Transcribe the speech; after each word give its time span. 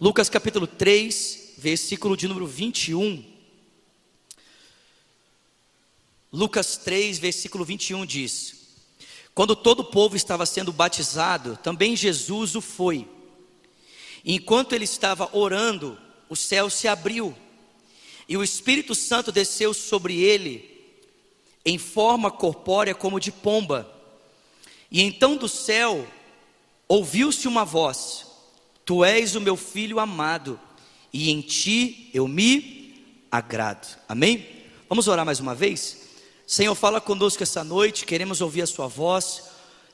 Lucas 0.00 0.28
capítulo 0.28 0.64
3, 0.64 1.54
versículo 1.58 2.16
de 2.16 2.28
número 2.28 2.46
21. 2.46 3.24
Lucas 6.32 6.76
3, 6.76 7.18
versículo 7.18 7.64
21 7.64 8.06
diz: 8.06 8.76
Quando 9.34 9.56
todo 9.56 9.80
o 9.80 9.84
povo 9.84 10.14
estava 10.14 10.46
sendo 10.46 10.72
batizado, 10.72 11.56
também 11.56 11.96
Jesus 11.96 12.54
o 12.54 12.60
foi. 12.60 13.08
Enquanto 14.24 14.72
ele 14.72 14.84
estava 14.84 15.36
orando, 15.36 15.98
o 16.28 16.36
céu 16.36 16.70
se 16.70 16.86
abriu 16.86 17.34
e 18.28 18.36
o 18.36 18.44
Espírito 18.44 18.94
Santo 18.94 19.32
desceu 19.32 19.74
sobre 19.74 20.20
ele 20.20 20.78
em 21.64 21.76
forma 21.76 22.30
corpórea 22.30 22.94
como 22.94 23.18
de 23.18 23.32
pomba. 23.32 23.92
E 24.92 25.02
então 25.02 25.36
do 25.36 25.48
céu 25.48 26.06
ouviu-se 26.86 27.48
uma 27.48 27.64
voz: 27.64 28.27
Tu 28.88 29.04
és 29.04 29.34
o 29.34 29.40
meu 29.42 29.54
filho 29.54 30.00
amado, 30.00 30.58
e 31.12 31.30
em 31.30 31.42
ti 31.42 32.08
eu 32.14 32.26
me 32.26 33.20
agrado. 33.30 33.86
Amém? 34.08 34.46
Vamos 34.88 35.08
orar 35.08 35.26
mais 35.26 35.40
uma 35.40 35.54
vez? 35.54 36.08
Senhor, 36.46 36.74
fala 36.74 36.98
conosco 36.98 37.42
essa 37.42 37.62
noite, 37.62 38.06
queremos 38.06 38.40
ouvir 38.40 38.62
a 38.62 38.66
Sua 38.66 38.86
voz, 38.86 39.42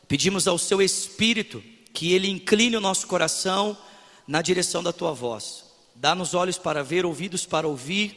pedimos 0.06 0.46
ao 0.46 0.56
Seu 0.58 0.80
Espírito 0.80 1.60
que 1.92 2.12
Ele 2.12 2.30
incline 2.30 2.76
o 2.76 2.80
nosso 2.80 3.08
coração 3.08 3.76
na 4.28 4.40
direção 4.40 4.80
da 4.80 4.92
Tua 4.92 5.12
voz. 5.12 5.64
Dá-nos 5.96 6.32
olhos 6.32 6.56
para 6.56 6.84
ver, 6.84 7.04
ouvidos 7.04 7.44
para 7.44 7.66
ouvir 7.66 8.16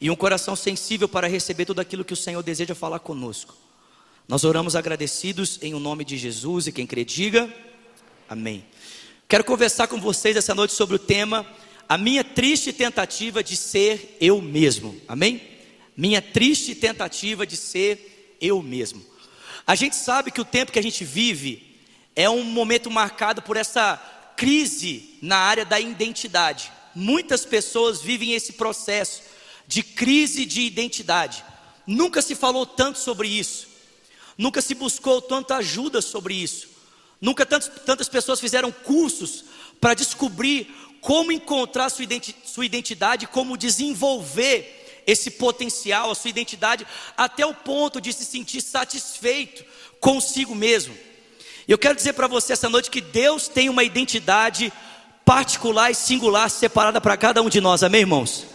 e 0.00 0.10
um 0.10 0.16
coração 0.16 0.56
sensível 0.56 1.10
para 1.10 1.28
receber 1.28 1.66
tudo 1.66 1.80
aquilo 1.80 2.06
que 2.06 2.14
o 2.14 2.16
Senhor 2.16 2.42
deseja 2.42 2.74
falar 2.74 3.00
conosco. 3.00 3.54
Nós 4.26 4.44
oramos 4.44 4.74
agradecidos 4.74 5.58
em 5.60 5.74
o 5.74 5.78
nome 5.78 6.06
de 6.06 6.16
Jesus 6.16 6.68
e 6.68 6.72
quem 6.72 6.86
crê 6.86 7.04
diga 7.04 7.54
amém. 8.30 8.64
Quero 9.30 9.44
conversar 9.44 9.86
com 9.86 10.00
vocês 10.00 10.36
essa 10.36 10.56
noite 10.56 10.74
sobre 10.74 10.96
o 10.96 10.98
tema 10.98 11.46
a 11.88 11.96
minha 11.96 12.24
triste 12.24 12.72
tentativa 12.72 13.44
de 13.44 13.56
ser 13.56 14.16
eu 14.20 14.42
mesmo. 14.42 15.00
Amém? 15.06 15.40
minha 15.96 16.20
triste 16.20 16.74
tentativa 16.74 17.46
de 17.46 17.56
ser 17.56 18.36
eu 18.40 18.60
mesmo. 18.60 19.06
A 19.64 19.76
gente 19.76 19.94
sabe 19.94 20.32
que 20.32 20.40
o 20.40 20.44
tempo 20.44 20.72
que 20.72 20.80
a 20.80 20.82
gente 20.82 21.04
vive 21.04 21.78
é 22.16 22.28
um 22.28 22.42
momento 22.42 22.90
marcado 22.90 23.40
por 23.40 23.56
essa 23.56 23.98
crise 24.36 25.16
na 25.22 25.36
área 25.36 25.64
da 25.64 25.78
identidade. 25.78 26.72
Muitas 26.92 27.44
pessoas 27.44 28.02
vivem 28.02 28.32
esse 28.32 28.54
processo 28.54 29.22
de 29.64 29.84
crise 29.84 30.44
de 30.44 30.62
identidade. 30.62 31.44
Nunca 31.86 32.20
se 32.20 32.34
falou 32.34 32.66
tanto 32.66 32.98
sobre 32.98 33.28
isso. 33.28 33.68
Nunca 34.36 34.60
se 34.60 34.74
buscou 34.74 35.22
tanta 35.22 35.54
ajuda 35.54 36.02
sobre 36.02 36.34
isso. 36.34 36.69
Nunca 37.20 37.44
tantos, 37.44 37.70
tantas 37.84 38.08
pessoas 38.08 38.40
fizeram 38.40 38.72
cursos 38.72 39.44
para 39.80 39.94
descobrir 39.94 40.74
como 41.00 41.32
encontrar 41.32 41.90
sua 41.90 42.64
identidade, 42.64 43.26
como 43.26 43.56
desenvolver 43.56 45.02
esse 45.06 45.30
potencial, 45.30 46.10
a 46.10 46.14
sua 46.14 46.30
identidade, 46.30 46.86
até 47.16 47.44
o 47.44 47.54
ponto 47.54 48.00
de 48.00 48.12
se 48.12 48.24
sentir 48.24 48.60
satisfeito 48.60 49.64
consigo 49.98 50.54
mesmo. 50.54 50.96
Eu 51.66 51.78
quero 51.78 51.94
dizer 51.94 52.14
para 52.14 52.26
você 52.26 52.52
essa 52.52 52.68
noite 52.68 52.90
que 52.90 53.00
Deus 53.00 53.48
tem 53.48 53.68
uma 53.68 53.84
identidade 53.84 54.72
particular 55.24 55.90
e 55.90 55.94
singular 55.94 56.50
separada 56.50 57.00
para 57.00 57.16
cada 57.16 57.42
um 57.42 57.48
de 57.48 57.60
nós, 57.60 57.82
amém, 57.82 58.00
irmãos? 58.00 58.46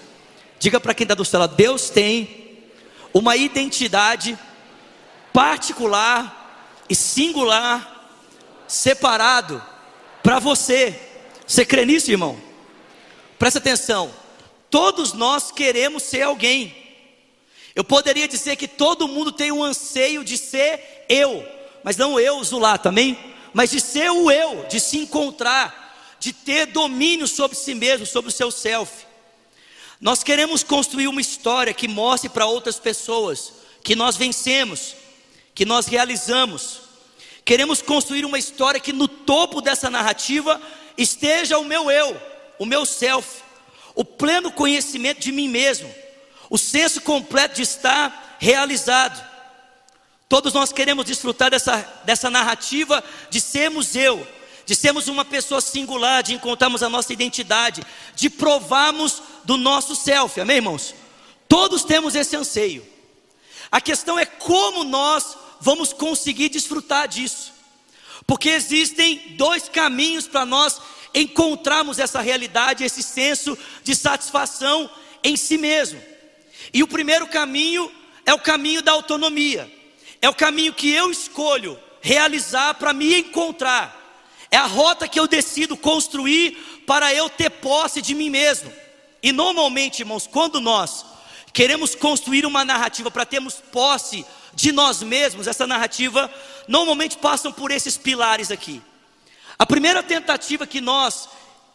Diga 0.59 0.79
para 0.79 0.93
quem 0.93 1.05
está 1.05 1.15
do 1.15 1.25
seu 1.25 1.39
lado: 1.39 1.55
Deus 1.55 1.89
tem 1.89 2.63
uma 3.13 3.35
identidade 3.37 4.37
particular 5.31 6.83
e 6.89 6.95
singular 6.95 7.94
separado 8.67 9.63
para 10.23 10.39
você. 10.39 10.99
Você 11.45 11.65
crê 11.65 11.85
nisso, 11.85 12.11
irmão? 12.11 12.39
Presta 13.37 13.59
atenção. 13.59 14.13
Todos 14.69 15.13
nós 15.13 15.51
queremos 15.51 16.03
ser 16.03 16.23
alguém. 16.23 16.75
Eu 17.75 17.83
poderia 17.83 18.27
dizer 18.27 18.55
que 18.55 18.67
todo 18.67 19.07
mundo 19.07 19.31
tem 19.31 19.51
um 19.51 19.63
anseio 19.63 20.23
de 20.23 20.37
ser 20.37 21.05
eu, 21.09 21.45
mas 21.83 21.97
não 21.97 22.19
eu, 22.19 22.41
Zulá, 22.43 22.77
também, 22.77 23.17
mas 23.53 23.71
de 23.71 23.81
ser 23.81 24.09
o 24.09 24.31
eu, 24.31 24.65
de 24.69 24.79
se 24.79 24.97
encontrar, 24.97 26.15
de 26.19 26.31
ter 26.31 26.67
domínio 26.67 27.27
sobre 27.27 27.57
si 27.57 27.75
mesmo, 27.75 28.05
sobre 28.05 28.29
o 28.29 28.33
seu 28.33 28.49
self. 28.49 29.05
Nós 29.99 30.23
queremos 30.23 30.63
construir 30.63 31.07
uma 31.07 31.21
história 31.21 31.73
que 31.73 31.87
mostre 31.87 32.29
para 32.29 32.45
outras 32.45 32.79
pessoas 32.79 33.53
que 33.83 33.95
nós 33.95 34.15
vencemos, 34.15 34.95
que 35.53 35.65
nós 35.65 35.85
realizamos. 35.85 36.84
Queremos 37.45 37.81
construir 37.81 38.25
uma 38.25 38.39
história 38.39 38.79
que 38.79 38.91
no 38.91 39.07
topo 39.07 39.61
dessa 39.61 39.89
narrativa 39.89 40.59
esteja 40.97 41.57
o 41.59 41.63
meu 41.63 41.91
eu, 41.91 42.19
o 42.59 42.65
meu 42.65 42.85
self 42.85 43.45
o 43.95 44.03
pleno 44.03 44.51
conhecimento 44.51 45.21
de 45.21 45.31
mim 45.31 45.47
mesmo, 45.47 45.89
o 46.49 46.57
senso 46.57 47.01
completo 47.01 47.55
de 47.55 47.61
estar 47.61 48.37
realizado. 48.37 49.23
Todos 50.27 50.53
nós 50.53 50.71
queremos 50.73 51.05
desfrutar 51.05 51.49
dessa, 51.49 51.77
dessa 52.03 52.29
narrativa 52.29 53.03
de 53.29 53.39
sermos 53.39 53.95
eu, 53.95 54.27
de 54.65 54.75
sermos 54.75 55.07
uma 55.07 55.23
pessoa 55.23 55.61
singular, 55.61 56.21
de 56.21 56.33
encontrarmos 56.33 56.83
a 56.83 56.89
nossa 56.89 57.13
identidade, 57.13 57.83
de 58.15 58.29
provarmos 58.29 59.21
do 59.45 59.55
nosso 59.55 59.95
self, 59.95 60.39
amém, 60.41 60.57
irmãos? 60.57 60.93
Todos 61.47 61.83
temos 61.83 62.15
esse 62.15 62.35
anseio. 62.35 62.85
A 63.71 63.79
questão 63.79 64.19
é 64.19 64.25
como 64.25 64.83
nós 64.83 65.37
vamos 65.65 65.91
conseguir 65.91 66.49
desfrutar 66.49 67.07
disso, 67.07 67.51
porque 68.27 68.49
existem 68.49 69.33
dois 69.35 69.67
caminhos 69.67 70.27
para 70.27 70.45
nós 70.45 70.79
encontrarmos 71.11 71.97
essa 71.97 72.21
realidade, 72.21 72.83
esse 72.83 73.01
senso 73.01 73.57
de 73.83 73.95
satisfação 73.95 74.87
em 75.23 75.35
si 75.35 75.57
mesmo. 75.57 75.99
E 76.71 76.83
o 76.83 76.87
primeiro 76.87 77.25
caminho 77.25 77.91
é 78.27 78.31
o 78.31 78.39
caminho 78.39 78.83
da 78.83 78.91
autonomia, 78.91 79.67
é 80.21 80.29
o 80.29 80.35
caminho 80.35 80.71
que 80.71 80.91
eu 80.91 81.09
escolho 81.09 81.79
realizar 81.99 82.75
para 82.75 82.93
me 82.93 83.21
encontrar, 83.21 84.23
é 84.51 84.57
a 84.57 84.67
rota 84.67 85.07
que 85.07 85.19
eu 85.19 85.27
decido 85.27 85.75
construir 85.75 86.83
para 86.85 87.11
eu 87.11 87.27
ter 87.27 87.49
posse 87.49 88.03
de 88.03 88.13
mim 88.13 88.29
mesmo. 88.29 88.71
E 89.23 89.31
normalmente, 89.31 90.01
irmãos, 90.01 90.27
quando 90.27 90.61
nós 90.61 91.03
queremos 91.51 91.95
construir 91.95 92.45
uma 92.45 92.63
narrativa 92.63 93.09
para 93.09 93.25
termos 93.25 93.55
posse 93.55 94.23
de 94.55 94.71
nós 94.71 95.03
mesmos, 95.03 95.47
essa 95.47 95.67
narrativa 95.67 96.31
normalmente 96.67 97.17
passam 97.17 97.51
por 97.51 97.71
esses 97.71 97.97
pilares 97.97 98.49
aqui. 98.49 98.81
A 99.59 99.65
primeira 99.65 100.01
tentativa 100.01 100.65
que 100.65 100.81
nós 100.81 101.29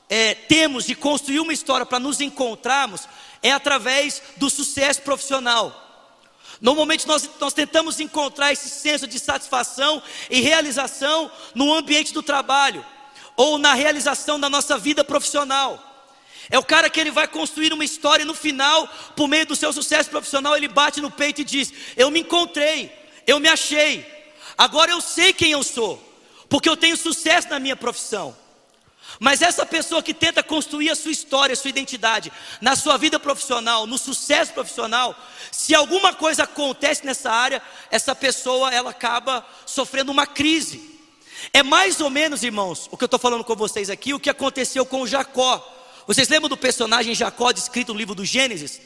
é, 0.09 0.35
temos 0.35 0.85
de 0.85 0.95
construir 0.95 1.41
uma 1.41 1.53
história 1.53 1.87
para 1.87 1.99
nos 1.99 2.21
encontrarmos 2.21 3.07
é 3.43 3.53
através 3.53 4.23
do 4.37 4.51
sucesso 4.51 5.03
profissional. 5.03 5.89
Normalmente 6.61 7.07
nós, 7.07 7.29
nós 7.39 7.55
tentamos 7.55 8.01
encontrar 8.01 8.53
esse 8.53 8.69
senso 8.69 9.07
de 9.07 9.19
satisfação 9.19 10.03
e 10.29 10.41
realização 10.41 11.31
no 11.55 11.73
ambiente 11.73 12.13
do 12.13 12.23
trabalho 12.23 12.85
ou 13.37 13.57
na 13.57 13.73
realização 13.73 14.39
da 14.39 14.51
nossa 14.51 14.77
vida 14.77 15.03
profissional. 15.03 15.90
É 16.51 16.59
o 16.59 16.65
cara 16.65 16.91
que 16.91 17.01
ele 17.01 17.11
vai 17.11 17.29
construir 17.29 17.73
uma 17.73 17.85
história 17.85 18.23
e 18.23 18.27
no 18.27 18.35
final, 18.35 18.89
por 19.15 19.29
meio 19.29 19.47
do 19.47 19.57
seu 19.57 19.73
sucesso 19.73 20.11
profissional, 20.11 20.57
ele 20.57 20.69
bate 20.69 21.01
no 21.01 21.11
peito 21.11 21.41
e 21.41 21.45
diz: 21.45 21.73
Eu 21.97 22.11
me 22.11 22.21
encontrei, 22.21 22.93
eu 23.27 23.39
me 23.39 23.49
achei, 23.49 24.05
agora 24.59 24.91
eu 24.91 25.01
sei 25.01 25.33
quem 25.33 25.53
eu 25.53 25.63
sou 25.63 26.11
porque 26.51 26.69
eu 26.69 26.77
tenho 26.77 26.97
sucesso 26.97 27.49
na 27.49 27.61
minha 27.61 27.77
profissão. 27.77 28.37
Mas 29.19 29.41
essa 29.41 29.65
pessoa 29.65 30.03
que 30.03 30.13
tenta 30.13 30.43
construir 30.43 30.91
a 30.91 30.95
sua 30.95 31.13
história, 31.13 31.53
a 31.53 31.57
sua 31.57 31.71
identidade, 31.71 32.33
na 32.61 32.75
sua 32.75 32.97
vida 32.97 33.19
profissional, 33.19 33.87
no 33.87 33.97
sucesso 33.97 34.53
profissional, 34.53 35.17
se 35.53 35.75
alguma 35.75 36.13
coisa 36.13 36.43
acontece 36.43 37.07
nessa 37.07 37.31
área, 37.31 37.63
essa 37.91 38.15
pessoa 38.15 38.73
ela 38.73 38.91
acaba 38.91 39.47
sofrendo 39.65 40.11
uma 40.11 40.27
crise. 40.27 40.99
É 41.53 41.63
mais 41.63 42.01
ou 42.01 42.11
menos, 42.11 42.43
irmãos, 42.43 42.89
o 42.91 42.97
que 42.97 43.05
eu 43.05 43.07
estou 43.07 43.21
falando 43.21 43.45
com 43.45 43.55
vocês 43.55 43.89
aqui, 43.89 44.13
o 44.13 44.21
que 44.21 44.31
aconteceu 44.31 44.85
com 44.85 45.07
Jacó. 45.07 45.77
Vocês 46.11 46.29
lembram 46.29 46.49
do 46.49 46.57
personagem 46.57 47.15
Jacó 47.15 47.53
descrito 47.53 47.93
no 47.93 47.99
livro 48.01 48.17
do 48.17 48.25
Gênesis? 48.25 48.81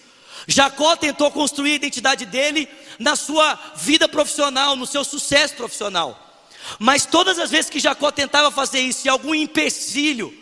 Jacó 0.46 0.94
tentou 0.94 1.30
construir 1.30 1.72
a 1.72 1.76
identidade 1.76 2.26
dele 2.26 2.68
na 2.98 3.16
sua 3.16 3.54
vida 3.76 4.06
profissional, 4.06 4.76
no 4.76 4.86
seu 4.86 5.02
sucesso 5.02 5.54
profissional. 5.54 6.44
Mas 6.78 7.06
todas 7.06 7.38
as 7.38 7.50
vezes 7.50 7.70
que 7.70 7.80
Jacó 7.80 8.10
tentava 8.10 8.50
fazer 8.50 8.80
isso, 8.80 9.06
e 9.06 9.08
algum 9.08 9.34
empecilho 9.34 10.36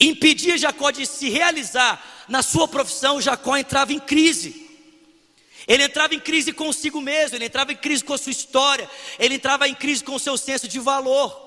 impedia 0.00 0.56
Jacó 0.56 0.90
de 0.90 1.04
se 1.04 1.28
realizar 1.28 2.02
na 2.26 2.42
sua 2.42 2.66
profissão, 2.66 3.20
Jacó 3.20 3.54
entrava 3.54 3.92
em 3.92 4.00
crise. 4.00 4.70
Ele 5.68 5.82
entrava 5.82 6.14
em 6.14 6.20
crise 6.20 6.50
consigo 6.50 6.98
mesmo, 6.98 7.36
ele 7.36 7.44
entrava 7.44 7.72
em 7.72 7.76
crise 7.76 8.02
com 8.02 8.14
a 8.14 8.18
sua 8.18 8.32
história, 8.32 8.88
ele 9.18 9.34
entrava 9.34 9.68
em 9.68 9.74
crise 9.74 10.02
com 10.02 10.14
o 10.14 10.20
seu 10.20 10.38
senso 10.38 10.66
de 10.66 10.80
valor. 10.80 11.45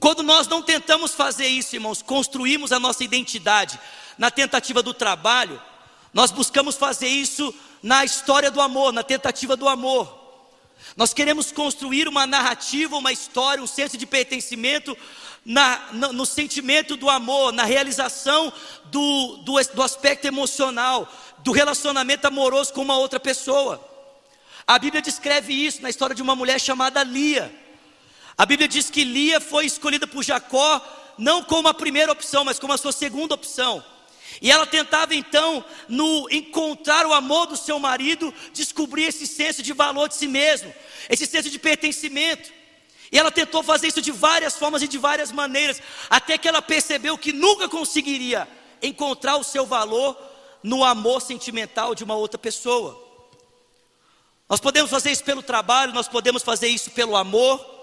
Quando 0.00 0.22
nós 0.22 0.48
não 0.48 0.62
tentamos 0.62 1.12
fazer 1.12 1.46
isso, 1.46 1.76
irmãos, 1.76 2.00
construímos 2.00 2.72
a 2.72 2.80
nossa 2.80 3.04
identidade 3.04 3.78
na 4.16 4.30
tentativa 4.30 4.82
do 4.82 4.94
trabalho, 4.94 5.60
nós 6.12 6.30
buscamos 6.30 6.74
fazer 6.74 7.06
isso 7.06 7.54
na 7.82 8.02
história 8.02 8.50
do 8.50 8.62
amor, 8.62 8.94
na 8.94 9.02
tentativa 9.02 9.54
do 9.56 9.68
amor. 9.68 10.18
Nós 10.96 11.12
queremos 11.12 11.52
construir 11.52 12.08
uma 12.08 12.26
narrativa, 12.26 12.96
uma 12.96 13.12
história, 13.12 13.62
um 13.62 13.66
senso 13.66 13.98
de 13.98 14.06
pertencimento 14.06 14.96
na, 15.44 15.88
no, 15.92 16.12
no, 16.14 16.26
sentimento 16.26 16.96
do 16.96 17.10
amor, 17.10 17.52
na 17.52 17.64
realização 17.64 18.50
do, 18.86 19.36
do, 19.44 19.62
do 19.74 19.82
aspecto 19.82 20.26
emocional, 20.26 21.12
do 21.38 21.52
relacionamento 21.52 22.26
amoroso 22.26 22.72
com 22.72 22.80
uma 22.80 22.96
outra 22.96 23.20
pessoa. 23.20 23.86
A 24.66 24.78
Bíblia 24.78 25.02
descreve 25.02 25.52
isso 25.52 25.82
na 25.82 25.90
história 25.90 26.14
de 26.14 26.22
uma 26.22 26.34
mulher 26.34 26.58
chamada 26.58 27.02
Lia. 27.02 27.54
A 28.40 28.46
Bíblia 28.46 28.66
diz 28.66 28.88
que 28.88 29.04
Lia 29.04 29.38
foi 29.38 29.66
escolhida 29.66 30.06
por 30.06 30.24
Jacó 30.24 30.80
não 31.18 31.44
como 31.44 31.68
a 31.68 31.74
primeira 31.74 32.10
opção, 32.10 32.42
mas 32.42 32.58
como 32.58 32.72
a 32.72 32.78
sua 32.78 32.90
segunda 32.90 33.34
opção. 33.34 33.84
E 34.40 34.50
ela 34.50 34.66
tentava 34.66 35.14
então, 35.14 35.62
no 35.86 36.26
encontrar 36.30 37.04
o 37.04 37.12
amor 37.12 37.48
do 37.48 37.54
seu 37.54 37.78
marido, 37.78 38.32
descobrir 38.54 39.02
esse 39.02 39.26
senso 39.26 39.62
de 39.62 39.74
valor 39.74 40.08
de 40.08 40.14
si 40.14 40.26
mesmo, 40.26 40.72
esse 41.10 41.26
senso 41.26 41.50
de 41.50 41.58
pertencimento. 41.58 42.50
E 43.12 43.18
ela 43.18 43.30
tentou 43.30 43.62
fazer 43.62 43.88
isso 43.88 44.00
de 44.00 44.10
várias 44.10 44.56
formas 44.56 44.80
e 44.80 44.88
de 44.88 44.96
várias 44.96 45.30
maneiras, 45.30 45.82
até 46.08 46.38
que 46.38 46.48
ela 46.48 46.62
percebeu 46.62 47.18
que 47.18 47.34
nunca 47.34 47.68
conseguiria 47.68 48.48
encontrar 48.80 49.36
o 49.36 49.44
seu 49.44 49.66
valor 49.66 50.16
no 50.62 50.82
amor 50.82 51.20
sentimental 51.20 51.94
de 51.94 52.04
uma 52.04 52.14
outra 52.14 52.38
pessoa. 52.38 52.98
Nós 54.48 54.60
podemos 54.60 54.90
fazer 54.90 55.10
isso 55.10 55.24
pelo 55.24 55.42
trabalho, 55.42 55.92
nós 55.92 56.08
podemos 56.08 56.42
fazer 56.42 56.68
isso 56.68 56.90
pelo 56.92 57.14
amor, 57.14 57.79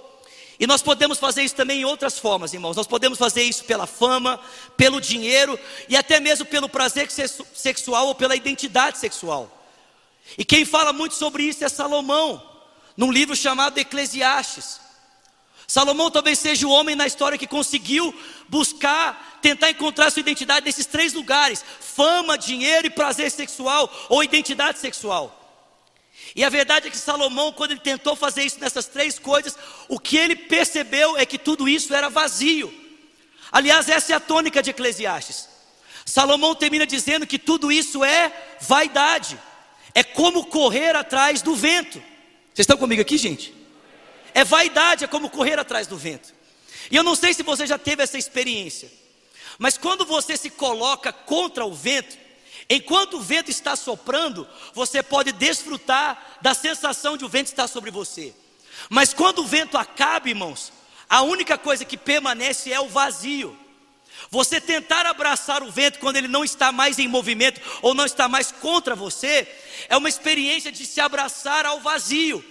e 0.60 0.66
nós 0.66 0.82
podemos 0.82 1.20
fazer 1.20 1.44
isso 1.44 1.56
também 1.56 1.82
em 1.82 1.86
outras 1.86 2.18
formas, 2.18 2.54
irmãos. 2.54 2.76
Nós 2.76 2.88
podemos 2.88 3.20
fazer 3.20 3.44
isso 3.44 3.64
pela 3.64 3.86
fama, 3.86 4.40
pelo 4.76 5.00
dinheiro 5.00 5.60
e 5.88 5.96
até 5.96 6.20
mesmo 6.20 6.46
pelo 6.46 6.68
prazer 6.68 7.10
sexual 7.54 8.08
ou 8.08 8.16
pela 8.16 8.36
identidade 8.36 8.98
sexual. 8.98 9.52
E 10.36 10.44
quem 10.44 10.66
fala 10.66 10.92
muito 10.92 11.14
sobre 11.14 11.44
isso 11.44 11.64
é 11.64 11.70
Salomão, 11.70 12.42
num 12.96 13.12
livro 13.12 13.36
chamado 13.36 13.78
Eclesiastes. 13.78 14.80
Salomão 15.68 16.10
talvez 16.10 16.40
seja 16.40 16.66
o 16.66 16.72
homem 16.72 16.96
na 16.96 17.06
história 17.06 17.38
que 17.38 17.46
conseguiu 17.46 18.14
buscar, 18.48 19.40
tentar 19.42 19.70
encontrar 19.70 20.10
sua 20.10 20.22
identidade 20.22 20.66
nesses 20.66 20.88
três 20.88 21.14
lugares: 21.14 21.64
fama, 21.82 22.38
dinheiro 22.38 22.88
e 22.88 22.90
prazer 22.90 23.30
sexual 23.30 23.94
ou 24.10 24.24
identidade 24.24 24.80
sexual. 24.80 25.47
E 26.36 26.44
a 26.44 26.50
verdade 26.50 26.88
é 26.88 26.92
que 26.92 26.98
Salomão, 26.98 27.52
quando 27.52 27.72
ele 27.72 27.80
tentou 27.80 28.16
fazer 28.16 28.44
isso 28.44 28.60
nessas 28.60 28.86
três 28.86 29.18
coisas, 29.18 29.58
o 29.88 30.00
que 30.00 30.18
ele 30.18 30.36
percebeu 30.36 31.18
é 31.18 31.26
que 31.26 31.38
tudo 31.38 31.68
isso 31.68 31.94
era 31.94 32.10
vazio. 32.10 32.74
Aliás, 33.52 33.90
essa 33.90 34.14
é 34.14 34.16
a 34.16 34.20
tônica 34.20 34.62
de 34.62 34.70
Eclesiastes. 34.70 35.48
Salomão 36.06 36.56
termina 36.56 36.86
dizendo 36.86 37.28
que 37.28 37.40
tudo 37.40 37.72
isso 37.72 38.04
é 38.04 38.32
vaidade, 38.62 39.40
é 39.94 40.04
como 40.04 40.46
correr 40.46 40.96
atrás 40.96 41.42
do 41.42 41.56
vento. 41.56 42.00
Vocês 42.54 42.64
estão 42.64 42.78
comigo 42.78 43.02
aqui, 43.02 43.18
gente? 43.18 43.54
É 44.34 44.44
vaidade, 44.44 45.04
é 45.04 45.08
como 45.08 45.30
correr 45.30 45.60
atrás 45.60 45.88
do 45.88 45.98
vento. 45.98 46.34
E 46.90 46.96
eu 46.96 47.04
não 47.04 47.16
sei 47.16 47.34
se 47.34 47.44
você 47.44 47.68
já 47.68 47.78
teve 47.78 48.04
essa 48.04 48.18
experiência, 48.18 48.92
mas 49.58 49.78
quando 49.78 50.06
você 50.06 50.38
se 50.38 50.50
coloca 50.50 51.12
contra 51.12 51.66
o 51.66 51.74
vento, 51.74 52.18
enquanto 52.70 53.18
o 53.18 53.22
vento 53.22 53.50
está 53.50 53.76
soprando, 53.76 54.48
você 54.74 55.02
pode 55.02 55.32
desfrutar 55.32 56.38
da 56.42 56.54
sensação 56.54 57.18
de 57.18 57.26
o 57.26 57.30
vento 57.30 57.48
estar 57.48 57.68
sobre 57.68 57.92
você. 57.92 58.34
Mas 58.90 59.14
quando 59.14 59.40
o 59.40 59.48
vento 59.48 59.78
acaba, 59.78 60.30
irmãos, 60.30 60.72
a 61.10 61.22
única 61.22 61.58
coisa 61.58 61.86
que 61.86 61.98
permanece 61.98 62.72
é 62.72 62.80
o 62.80 62.90
vazio. 62.90 63.58
Você 64.30 64.60
tentar 64.60 65.06
abraçar 65.06 65.64
o 65.64 65.72
vento 65.72 66.00
quando 66.00 66.18
ele 66.18 66.28
não 66.28 66.44
está 66.44 66.72
mais 66.72 67.00
em 67.00 67.08
movimento 67.08 67.62
ou 67.82 67.94
não 67.94 68.06
está 68.06 68.28
mais 68.28 68.52
contra 68.52 68.96
você, 68.96 69.48
é 69.88 69.96
uma 69.96 70.10
experiência 70.10 70.72
de 70.72 70.86
se 70.86 71.00
abraçar 71.00 71.66
ao 71.66 71.80
vazio. 71.80 72.44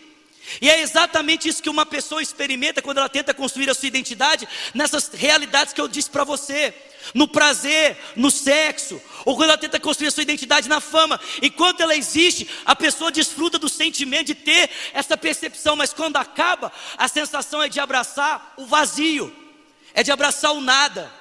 E 0.60 0.70
é 0.70 0.80
exatamente 0.80 1.48
isso 1.48 1.62
que 1.62 1.68
uma 1.68 1.84
pessoa 1.84 2.22
experimenta 2.22 2.80
quando 2.82 2.98
ela 2.98 3.08
tenta 3.08 3.34
construir 3.34 3.68
a 3.68 3.74
sua 3.74 3.88
identidade 3.88 4.48
nessas 4.74 5.08
realidades 5.08 5.72
que 5.72 5.80
eu 5.80 5.88
disse 5.88 6.10
para 6.10 6.24
você. 6.24 6.74
No 7.14 7.28
prazer, 7.28 7.96
no 8.16 8.30
sexo, 8.30 9.00
ou 9.24 9.36
quando 9.36 9.50
ela 9.50 9.58
tenta 9.58 9.78
construir 9.78 10.08
a 10.08 10.10
sua 10.10 10.22
identidade 10.22 10.68
na 10.68 10.80
fama. 10.80 11.20
Enquanto 11.40 11.80
ela 11.80 11.94
existe, 11.94 12.48
a 12.64 12.74
pessoa 12.74 13.12
desfruta 13.12 13.58
do 13.58 13.68
sentimento 13.68 14.26
de 14.28 14.34
ter 14.34 14.70
essa 14.92 15.16
percepção, 15.16 15.76
mas 15.76 15.92
quando 15.92 16.16
acaba, 16.16 16.72
a 16.96 17.06
sensação 17.06 17.62
é 17.62 17.68
de 17.68 17.78
abraçar 17.78 18.54
o 18.56 18.66
vazio, 18.66 19.34
é 19.94 20.02
de 20.02 20.10
abraçar 20.10 20.52
o 20.52 20.60
nada, 20.60 21.12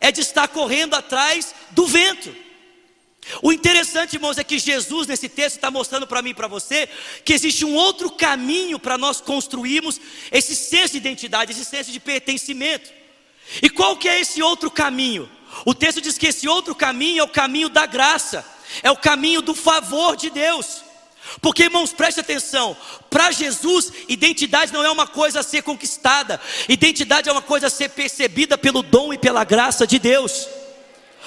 é 0.00 0.12
de 0.12 0.20
estar 0.20 0.46
correndo 0.48 0.94
atrás 0.94 1.54
do 1.70 1.86
vento. 1.86 2.46
O 3.42 3.52
interessante, 3.52 4.14
irmãos, 4.14 4.38
é 4.38 4.44
que 4.44 4.58
Jesus, 4.58 5.06
nesse 5.06 5.28
texto, 5.28 5.56
está 5.56 5.70
mostrando 5.70 6.06
para 6.06 6.22
mim 6.22 6.30
e 6.30 6.34
para 6.34 6.46
você 6.46 6.88
que 7.24 7.32
existe 7.32 7.64
um 7.64 7.74
outro 7.74 8.10
caminho 8.10 8.78
para 8.78 8.96
nós 8.96 9.20
construirmos 9.20 10.00
esse 10.30 10.54
senso 10.54 10.92
de 10.92 10.98
identidade, 10.98 11.52
esse 11.52 11.64
senso 11.64 11.90
de 11.90 11.98
pertencimento. 11.98 12.90
E 13.62 13.68
qual 13.68 13.96
que 13.96 14.08
é 14.08 14.20
esse 14.20 14.42
outro 14.42 14.70
caminho? 14.70 15.28
O 15.64 15.74
texto 15.74 16.00
diz 16.00 16.18
que 16.18 16.26
esse 16.26 16.48
outro 16.48 16.74
caminho 16.74 17.20
é 17.20 17.24
o 17.24 17.28
caminho 17.28 17.68
da 17.68 17.86
graça, 17.86 18.44
é 18.82 18.90
o 18.90 18.96
caminho 18.96 19.42
do 19.42 19.54
favor 19.54 20.16
de 20.16 20.30
Deus. 20.30 20.82
Porque, 21.40 21.64
irmãos, 21.64 21.92
preste 21.92 22.20
atenção: 22.20 22.76
para 23.10 23.30
Jesus, 23.30 23.92
identidade 24.08 24.72
não 24.72 24.84
é 24.84 24.90
uma 24.90 25.06
coisa 25.06 25.40
a 25.40 25.42
ser 25.42 25.62
conquistada, 25.62 26.40
identidade 26.68 27.28
é 27.28 27.32
uma 27.32 27.42
coisa 27.42 27.66
a 27.66 27.70
ser 27.70 27.90
percebida 27.90 28.56
pelo 28.56 28.82
dom 28.82 29.12
e 29.12 29.18
pela 29.18 29.44
graça 29.44 29.86
de 29.86 29.98
Deus. 29.98 30.46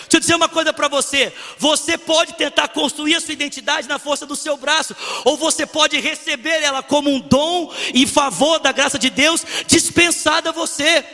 Deixa 0.10 0.18
eu 0.18 0.22
dizer 0.22 0.36
uma 0.36 0.50
coisa 0.50 0.74
para 0.74 0.88
você: 0.88 1.32
você 1.60 1.96
pode 1.96 2.34
tentar 2.34 2.70
construir 2.70 3.16
a 3.16 3.22
sua 3.22 3.34
identidade 3.34 3.88
na 3.88 4.00
força 4.00 4.26
do 4.26 4.36
seu 4.36 4.58
braço, 4.58 4.96
ou 5.24 5.38
você 5.38 5.68
pode 5.68 6.00
receber 6.00 6.64
ela 6.64 6.82
como 6.82 7.12
um 7.12 7.20
dom 7.20 7.72
e 7.94 8.08
favor 8.08 8.60
da 8.60 8.72
graça 8.72 8.98
de 8.98 9.12
Deus 9.12 9.46
dispensada 9.68 10.50
a 10.50 10.52
você. 10.52 11.06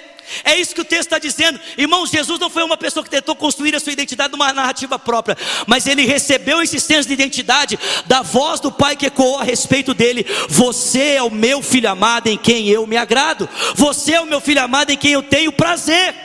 É 0.45 0.57
isso 0.57 0.74
que 0.74 0.81
o 0.81 0.86
texto 0.86 1.07
está 1.07 1.19
dizendo. 1.19 1.59
Irmãos, 1.77 2.09
Jesus 2.09 2.39
não 2.39 2.50
foi 2.50 2.63
uma 2.63 2.77
pessoa 2.77 3.03
que 3.03 3.09
tentou 3.09 3.36
construir 3.36 3.75
a 3.75 3.80
sua 3.81 3.92
identidade 3.92 4.31
numa 4.31 4.51
narrativa 4.53 4.98
própria, 4.98 5.38
mas 5.68 5.86
ele 5.86 6.06
recebeu 6.06 6.62
esse 6.62 6.80
senso 6.80 7.07
de 7.07 7.13
identidade 7.13 7.77
da 8.06 8.21
voz 8.21 8.62
do 8.62 8.71
Pai 8.71 8.95
que 8.95 9.07
ecoou 9.07 9.39
a 9.39 9.44
respeito 9.44 9.94
dele: 9.94 10.25
Você 10.48 11.15
é 11.15 11.21
o 11.21 11.30
meu 11.30 11.62
filho 11.62 11.89
amado 11.89 12.27
em 12.27 12.38
quem 12.38 12.69
eu 12.69 12.88
me 12.88 12.95
agrado, 12.95 13.50
você 13.75 14.13
é 14.13 14.21
o 14.21 14.25
meu 14.25 14.39
filho 14.39 14.63
amado 14.63 14.89
em 14.89 14.98
quem 14.98 15.12
eu 15.12 15.21
tenho 15.21 15.51
prazer. 15.51 16.25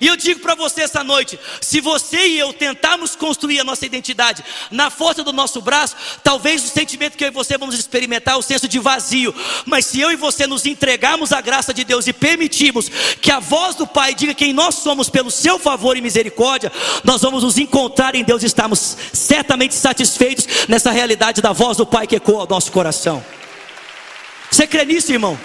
E 0.00 0.06
eu 0.06 0.16
digo 0.16 0.40
para 0.40 0.54
você 0.54 0.82
essa 0.82 1.02
noite: 1.02 1.38
se 1.60 1.80
você 1.80 2.26
e 2.26 2.38
eu 2.38 2.52
tentarmos 2.52 3.16
construir 3.16 3.60
a 3.60 3.64
nossa 3.64 3.86
identidade 3.86 4.44
na 4.70 4.90
força 4.90 5.24
do 5.24 5.32
nosso 5.32 5.60
braço, 5.60 5.96
talvez 6.22 6.64
o 6.64 6.68
sentimento 6.68 7.16
que 7.16 7.24
eu 7.24 7.28
e 7.28 7.32
você 7.32 7.56
vamos 7.56 7.78
experimentar 7.78 8.34
é 8.34 8.36
o 8.36 8.42
senso 8.42 8.68
de 8.68 8.78
vazio. 8.78 9.34
Mas 9.64 9.86
se 9.86 10.00
eu 10.00 10.10
e 10.10 10.16
você 10.16 10.46
nos 10.46 10.66
entregarmos 10.66 11.32
à 11.32 11.40
graça 11.40 11.72
de 11.72 11.84
Deus 11.84 12.06
e 12.06 12.12
permitirmos 12.12 12.88
que 13.20 13.30
a 13.30 13.40
voz 13.40 13.74
do 13.74 13.86
Pai 13.86 14.14
diga 14.14 14.34
quem 14.34 14.52
nós 14.52 14.76
somos 14.76 15.08
pelo 15.08 15.30
seu 15.30 15.58
favor 15.58 15.96
e 15.96 16.00
misericórdia, 16.00 16.70
nós 17.04 17.22
vamos 17.22 17.42
nos 17.42 17.58
encontrar 17.58 18.14
em 18.14 18.24
Deus 18.24 18.42
e 18.42 18.46
estamos 18.46 18.96
certamente 19.12 19.74
satisfeitos 19.74 20.46
nessa 20.68 20.90
realidade 20.90 21.40
da 21.40 21.52
voz 21.52 21.76
do 21.76 21.86
Pai 21.86 22.06
que 22.06 22.16
ecoa 22.16 22.40
ao 22.40 22.48
nosso 22.48 22.70
coração. 22.70 23.24
Você 24.50 24.66
crê 24.66 24.84
nisso, 24.84 25.12
irmão? 25.12 25.38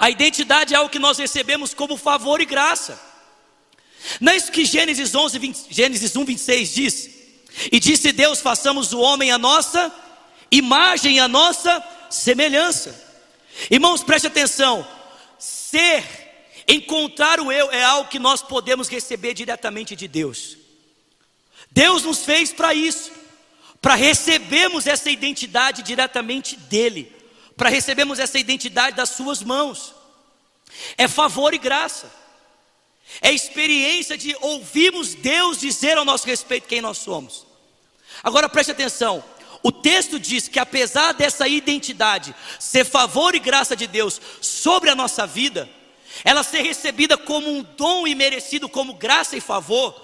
A 0.00 0.08
identidade 0.08 0.72
é 0.72 0.78
algo 0.78 0.88
que 0.88 0.98
nós 0.98 1.18
recebemos 1.18 1.74
como 1.74 1.94
favor 1.98 2.40
e 2.40 2.46
graça. 2.46 2.98
Não 4.18 4.32
é 4.32 4.36
isso 4.36 4.50
que 4.50 4.64
Gênesis, 4.64 5.14
11, 5.14 5.38
20, 5.38 5.66
Gênesis 5.68 6.16
1, 6.16 6.24
26 6.24 6.74
diz? 6.74 7.10
E 7.70 7.78
disse 7.78 8.10
Deus: 8.10 8.40
façamos 8.40 8.94
o 8.94 8.98
homem 8.98 9.30
a 9.30 9.36
nossa 9.36 9.94
imagem 10.50 11.20
a 11.20 11.28
nossa 11.28 11.84
semelhança. 12.08 12.98
Irmãos, 13.70 14.02
preste 14.02 14.26
atenção: 14.26 14.88
ser, 15.38 16.02
encontrar 16.66 17.38
o 17.38 17.52
eu 17.52 17.70
é 17.70 17.84
algo 17.84 18.08
que 18.08 18.18
nós 18.18 18.40
podemos 18.40 18.88
receber 18.88 19.34
diretamente 19.34 19.94
de 19.94 20.08
Deus. 20.08 20.56
Deus 21.70 22.04
nos 22.04 22.24
fez 22.24 22.54
para 22.54 22.72
isso, 22.72 23.12
para 23.82 23.96
recebermos 23.96 24.86
essa 24.86 25.10
identidade 25.10 25.82
diretamente 25.82 26.56
dEle 26.56 27.19
para 27.60 27.68
recebermos 27.68 28.18
essa 28.18 28.38
identidade 28.38 28.96
das 28.96 29.10
Suas 29.10 29.42
mãos. 29.42 29.94
É 30.96 31.06
favor 31.06 31.52
e 31.52 31.58
graça, 31.58 32.10
é 33.20 33.30
experiência 33.30 34.16
de 34.16 34.34
ouvirmos 34.40 35.12
Deus 35.12 35.60
dizer 35.60 35.98
ao 35.98 36.04
nosso 36.06 36.26
respeito 36.26 36.66
quem 36.66 36.80
nós 36.80 36.96
somos. 36.96 37.44
Agora 38.22 38.48
preste 38.48 38.70
atenção: 38.72 39.22
o 39.62 39.70
texto 39.70 40.18
diz 40.18 40.48
que 40.48 40.58
apesar 40.58 41.12
dessa 41.12 41.46
identidade 41.46 42.34
ser 42.58 42.86
favor 42.86 43.34
e 43.34 43.38
graça 43.38 43.76
de 43.76 43.86
Deus 43.86 44.18
sobre 44.40 44.88
a 44.88 44.94
nossa 44.94 45.26
vida, 45.26 45.68
ela 46.24 46.42
ser 46.42 46.62
recebida 46.62 47.18
como 47.18 47.46
um 47.46 47.62
dom 47.62 48.06
e 48.06 48.14
merecido 48.14 48.70
como 48.70 48.94
graça 48.94 49.36
e 49.36 49.40
favor, 49.40 49.94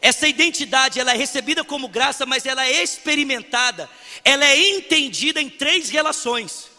essa 0.00 0.26
identidade 0.26 0.98
ela 0.98 1.12
é 1.12 1.16
recebida 1.18 1.62
como 1.62 1.86
graça, 1.86 2.24
mas 2.24 2.46
ela 2.46 2.64
é 2.64 2.82
experimentada, 2.82 3.90
ela 4.24 4.46
é 4.46 4.70
entendida 4.70 5.38
em 5.38 5.50
três 5.50 5.90
relações. 5.90 6.72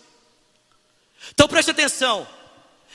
Então 1.34 1.48
preste 1.48 1.72
atenção. 1.72 2.28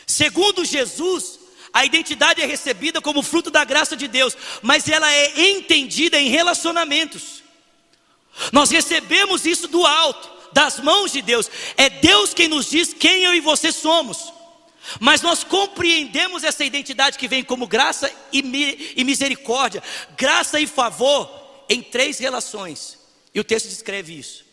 Segundo 0.07 0.65
Jesus, 0.65 1.39
a 1.73 1.85
identidade 1.85 2.41
é 2.43 2.47
recebida 2.47 3.01
como 3.01 3.23
fruto 3.23 3.51
da 3.51 3.65
graça 3.65 3.97
de 3.97 4.09
Deus, 4.09 4.37
mas 4.63 4.89
ela 4.89 5.11
é 5.11 5.51
entendida 5.51 6.19
em 6.19 6.29
relacionamentos. 6.29 7.43
Nós 8.53 8.71
recebemos 8.71 9.45
isso 9.45 9.69
do 9.69 9.85
alto, 9.87 10.31
das 10.53 10.81
mãos 10.81 11.13
de 11.13 11.23
Deus. 11.23 11.51
É 11.77 11.89
Deus 11.89 12.35
quem 12.35 12.49
nos 12.49 12.71
diz 12.71 12.93
quem 12.93 13.25
eu 13.25 13.35
e 13.35 13.41
você 13.41 13.71
somos. 13.71 14.33
Mas 14.99 15.23
nós 15.23 15.45
compreendemos 15.45 16.43
essa 16.43 16.65
identidade 16.65 17.19
que 17.19 17.29
vem 17.29 17.45
como 17.45 17.67
graça 17.67 18.11
e, 18.33 18.95
e 18.97 19.05
misericórdia, 19.05 19.83
graça 20.17 20.59
e 20.59 20.67
favor, 20.67 21.65
em 21.69 21.83
três 21.83 22.19
relações. 22.19 22.99
E 23.33 23.39
o 23.39 23.45
texto 23.45 23.69
descreve 23.69 24.19
isso. 24.19 24.50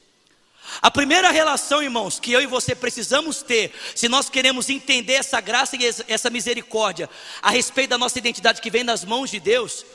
A 0.81 0.91
primeira 0.91 1.31
relação, 1.31 1.81
irmãos, 1.81 2.19
que 2.19 2.31
eu 2.31 2.41
e 2.41 2.45
você 2.45 2.75
precisamos 2.75 3.41
ter, 3.41 3.73
se 3.95 4.07
nós 4.07 4.29
queremos 4.29 4.69
entender 4.69 5.13
essa 5.13 5.39
graça 5.41 5.75
e 5.75 5.79
essa 6.07 6.29
misericórdia 6.29 7.09
a 7.41 7.49
respeito 7.49 7.91
da 7.91 7.97
nossa 7.97 8.19
identidade 8.19 8.61
que 8.61 8.69
vem 8.69 8.83
nas 8.83 9.03
mãos 9.03 9.29
de 9.29 9.39
Deus, 9.39 9.85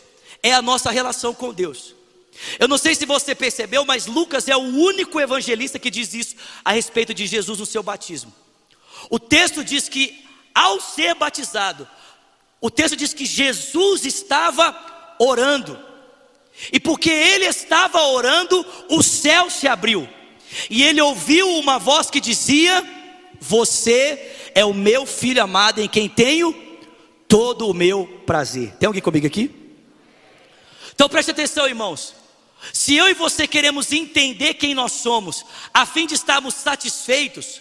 é 0.42 0.52
a 0.52 0.62
nossa 0.62 0.90
relação 0.90 1.34
com 1.34 1.52
Deus. 1.52 1.94
Eu 2.58 2.66
não 2.66 2.78
sei 2.78 2.94
se 2.94 3.04
você 3.04 3.34
percebeu, 3.34 3.84
mas 3.84 4.06
Lucas 4.06 4.48
é 4.48 4.56
o 4.56 4.60
único 4.60 5.20
evangelista 5.20 5.78
que 5.78 5.90
diz 5.90 6.14
isso 6.14 6.36
a 6.64 6.72
respeito 6.72 7.12
de 7.12 7.26
Jesus 7.26 7.58
no 7.58 7.66
seu 7.66 7.82
batismo. 7.82 8.32
O 9.10 9.18
texto 9.18 9.62
diz 9.62 9.88
que 9.88 10.24
ao 10.54 10.80
ser 10.80 11.14
batizado, 11.14 11.88
o 12.60 12.70
texto 12.70 12.96
diz 12.96 13.12
que 13.12 13.26
Jesus 13.26 14.04
estava 14.04 15.14
orando. 15.18 15.78
E 16.72 16.78
porque 16.78 17.10
ele 17.10 17.46
estava 17.46 18.00
orando, 18.02 18.64
o 18.88 19.02
céu 19.02 19.50
se 19.50 19.66
abriu. 19.66 20.08
E 20.68 20.82
ele 20.82 21.00
ouviu 21.00 21.48
uma 21.58 21.78
voz 21.78 22.10
que 22.10 22.20
dizia: 22.20 22.84
Você 23.40 24.50
é 24.54 24.64
o 24.64 24.74
meu 24.74 25.06
filho 25.06 25.42
amado 25.42 25.80
em 25.80 25.88
quem 25.88 26.08
tenho 26.08 26.54
todo 27.28 27.68
o 27.68 27.74
meu 27.74 28.06
prazer. 28.26 28.72
Tem 28.78 28.86
alguém 28.86 29.02
comigo 29.02 29.26
aqui? 29.26 29.50
Então 30.94 31.08
preste 31.08 31.30
atenção, 31.30 31.66
irmãos. 31.66 32.14
Se 32.72 32.94
eu 32.94 33.08
e 33.08 33.14
você 33.14 33.46
queremos 33.46 33.92
entender 33.92 34.54
quem 34.54 34.74
nós 34.74 34.92
somos, 34.92 35.44
a 35.74 35.84
fim 35.84 36.06
de 36.06 36.14
estarmos 36.14 36.54
satisfeitos, 36.54 37.60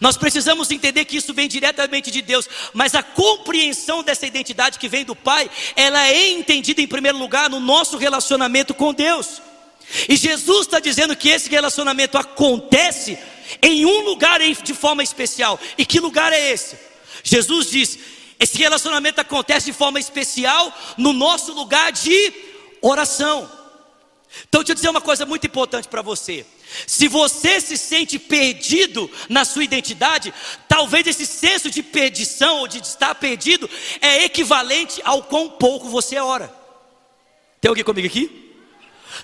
nós 0.00 0.16
precisamos 0.16 0.70
entender 0.70 1.04
que 1.04 1.16
isso 1.16 1.34
vem 1.34 1.48
diretamente 1.48 2.10
de 2.10 2.22
Deus, 2.22 2.48
mas 2.72 2.94
a 2.94 3.02
compreensão 3.02 4.02
dessa 4.02 4.26
identidade 4.26 4.78
que 4.78 4.88
vem 4.88 5.04
do 5.04 5.16
Pai, 5.16 5.50
ela 5.74 6.06
é 6.06 6.30
entendida 6.30 6.80
em 6.80 6.86
primeiro 6.86 7.18
lugar 7.18 7.50
no 7.50 7.60
nosso 7.60 7.96
relacionamento 7.96 8.72
com 8.74 8.94
Deus. 8.94 9.42
E 10.08 10.16
Jesus 10.16 10.66
está 10.66 10.78
dizendo 10.78 11.16
que 11.16 11.28
esse 11.28 11.48
relacionamento 11.48 12.16
acontece 12.16 13.18
em 13.62 13.84
um 13.84 14.00
lugar 14.00 14.40
de 14.40 14.74
forma 14.74 15.02
especial. 15.02 15.58
E 15.76 15.84
que 15.84 16.00
lugar 16.00 16.32
é 16.32 16.50
esse? 16.50 16.76
Jesus 17.22 17.70
diz: 17.70 17.98
esse 18.38 18.56
relacionamento 18.56 19.20
acontece 19.20 19.66
de 19.66 19.72
forma 19.72 19.98
especial 19.98 20.72
no 20.96 21.12
nosso 21.12 21.52
lugar 21.52 21.92
de 21.92 22.32
oração. 22.80 23.50
Então, 24.48 24.60
deixa 24.62 24.72
eu 24.72 24.76
dizer 24.76 24.88
uma 24.88 25.00
coisa 25.00 25.26
muito 25.26 25.46
importante 25.46 25.88
para 25.88 26.02
você. 26.02 26.46
Se 26.86 27.08
você 27.08 27.60
se 27.60 27.76
sente 27.76 28.16
perdido 28.16 29.10
na 29.28 29.44
sua 29.44 29.64
identidade, 29.64 30.32
talvez 30.68 31.06
esse 31.06 31.26
senso 31.26 31.68
de 31.68 31.82
perdição 31.82 32.60
ou 32.60 32.68
de 32.68 32.78
estar 32.78 33.14
perdido 33.16 33.68
é 34.00 34.24
equivalente 34.24 35.00
ao 35.04 35.24
quão 35.24 35.48
pouco 35.48 35.88
você 35.88 36.16
ora. 36.18 36.54
Tem 37.60 37.68
alguém 37.68 37.84
comigo 37.84 38.06
aqui? 38.06 38.39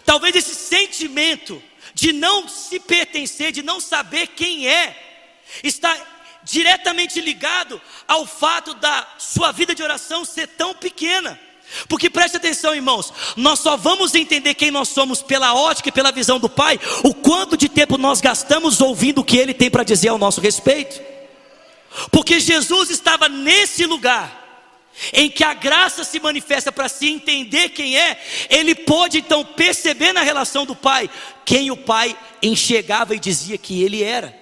Talvez 0.05 0.35
esse 0.37 0.55
sentimento 0.55 1.63
de 1.95 2.13
não 2.13 2.49
se 2.49 2.79
pertencer, 2.79 3.53
de 3.53 3.63
não 3.63 3.81
saber 3.81 4.29
quem 4.29 4.69
é, 4.69 4.97
está 5.63 5.97
diretamente 6.43 7.21
ligado 7.21 7.81
ao 8.07 8.27
fato 8.27 8.75
da 8.75 9.07
sua 9.19 9.51
vida 9.51 9.75
de 9.75 9.83
oração 9.83 10.25
ser 10.25 10.47
tão 10.49 10.75
pequena. 10.75 11.39
Porque 11.89 12.09
preste 12.09 12.37
atenção, 12.37 12.75
irmãos, 12.75 13.13
nós 13.37 13.59
só 13.59 13.77
vamos 13.77 14.15
entender 14.15 14.55
quem 14.55 14.71
nós 14.71 14.89
somos 14.89 15.21
pela 15.21 15.55
ótica 15.55 15.89
e 15.89 15.93
pela 15.93 16.13
visão 16.13 16.39
do 16.39 16.49
Pai, 16.49 16.79
o 17.03 17.13
quanto 17.13 17.57
de 17.57 17.69
tempo 17.69 17.99
nós 17.99 18.21
gastamos 18.21 18.81
ouvindo 18.81 19.21
o 19.21 19.25
que 19.25 19.37
Ele 19.37 19.53
tem 19.53 19.71
para 19.71 19.83
dizer 19.83 20.09
ao 20.09 20.19
nosso 20.19 20.41
respeito. 20.41 21.01
Porque 22.11 22.39
Jesus 22.39 22.91
estava 22.91 23.29
nesse 23.29 23.85
lugar, 23.85 24.46
em 25.13 25.31
que 25.31 25.45
a 25.45 25.55
graça 25.55 26.05
se 26.05 26.19
manifesta 26.19 26.73
para 26.73 26.89
se 26.89 27.09
entender 27.09 27.71
quem 27.71 27.99
é, 27.99 28.21
ele 28.49 28.75
pôde 28.75 29.19
então 29.19 29.45
perceber 29.45 30.13
na 30.13 30.23
relação 30.23 30.65
do 30.65 30.75
Pai 30.75 31.11
quem 31.45 31.71
o 31.71 31.77
Pai 31.77 32.17
enxergava 32.43 33.15
e 33.15 33.19
dizia 33.19 33.59
que 33.59 33.83
ele 33.83 34.03
era. 34.03 34.37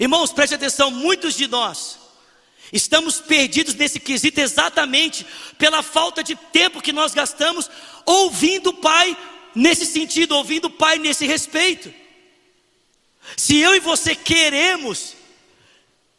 Irmãos, 0.00 0.32
preste 0.32 0.54
atenção, 0.54 0.90
muitos 0.90 1.34
de 1.34 1.46
nós 1.46 1.98
estamos 2.72 3.20
perdidos 3.20 3.74
nesse 3.74 4.00
quesito 4.00 4.40
exatamente 4.40 5.24
pela 5.56 5.82
falta 5.82 6.22
de 6.22 6.34
tempo 6.34 6.82
que 6.82 6.92
nós 6.92 7.14
gastamos 7.14 7.70
ouvindo 8.04 8.70
o 8.70 8.74
Pai 8.74 9.16
nesse 9.54 9.86
sentido, 9.86 10.36
ouvindo 10.36 10.66
o 10.66 10.70
Pai 10.70 10.98
nesse 10.98 11.26
respeito. 11.26 11.92
Se 13.36 13.56
eu 13.58 13.74
e 13.74 13.80
você 13.80 14.14
queremos 14.14 15.15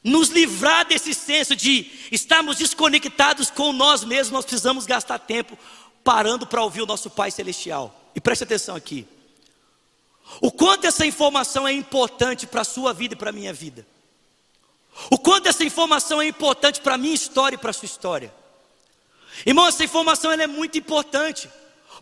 nos 0.08 0.30
livrar 0.30 0.86
desse 0.86 1.14
senso 1.14 1.56
de 1.56 1.92
estarmos 2.12 2.58
desconectados 2.58 3.50
com 3.52 3.74
nós 3.74 4.04
mesmos, 4.04 4.32
nós 4.32 4.46
precisamos 4.46 4.86
gastar 4.86 5.20
tempo 5.20 5.58
parando 6.04 6.48
para 6.48 6.64
ouvir 6.64 6.82
o 6.82 6.86
nosso 6.86 7.10
Pai 7.10 7.30
Celestial. 7.30 7.94
E 8.16 8.22
preste 8.22 8.44
atenção 8.44 8.76
aqui. 8.76 9.06
O 10.42 10.52
quanto 10.52 10.88
essa 10.88 11.06
informação 11.06 11.68
é 11.68 11.74
importante 11.74 12.48
para 12.48 12.62
a 12.62 12.66
sua 12.66 12.94
vida 12.94 13.14
e 13.14 13.18
para 13.18 13.30
a 13.30 13.34
minha 13.34 13.54
vida. 13.54 13.86
O 15.12 15.18
quanto 15.18 15.48
essa 15.48 15.64
informação 15.64 16.22
é 16.22 16.28
importante 16.28 16.82
para 16.82 16.96
a 16.96 16.98
minha 16.98 17.14
história 17.14 17.56
e 17.56 17.60
para 17.60 17.72
a 17.72 17.74
sua 17.74 17.86
história. 17.86 18.34
Irmão, 19.46 19.68
essa 19.68 19.84
informação 19.84 20.32
é 20.32 20.48
muito 20.48 20.78
importante, 20.78 21.50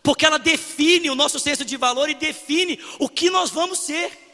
porque 0.02 0.26
ela 0.26 0.38
define 0.38 1.10
o 1.10 1.16
nosso 1.16 1.40
senso 1.40 1.66
de 1.66 1.76
valor 1.76 2.10
e 2.10 2.14
define 2.14 2.80
o 3.00 3.10
que 3.10 3.30
nós 3.30 3.50
vamos 3.50 3.80
ser. 3.80 4.25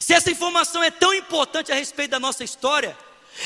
Se 0.00 0.12
essa 0.12 0.30
informação 0.30 0.82
é 0.82 0.90
tão 0.90 1.14
importante 1.14 1.72
a 1.72 1.74
respeito 1.74 2.10
da 2.10 2.20
nossa 2.20 2.44
história, 2.44 2.96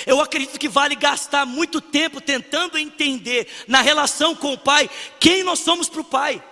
eu 0.07 0.21
acredito 0.21 0.59
que 0.59 0.69
vale 0.69 0.95
gastar 0.97 1.47
muito 1.47 1.81
tempo 1.81 2.21
tentando 2.21 2.79
entender 2.79 3.49
na 3.69 3.81
relação 3.81 4.35
com 4.35 4.53
o 4.53 4.59
Pai 4.59 4.89
quem 5.21 5.43
nós 5.43 5.61
somos 5.61 5.89
para 5.89 6.01
o 6.01 6.05
Pai. 6.05 6.43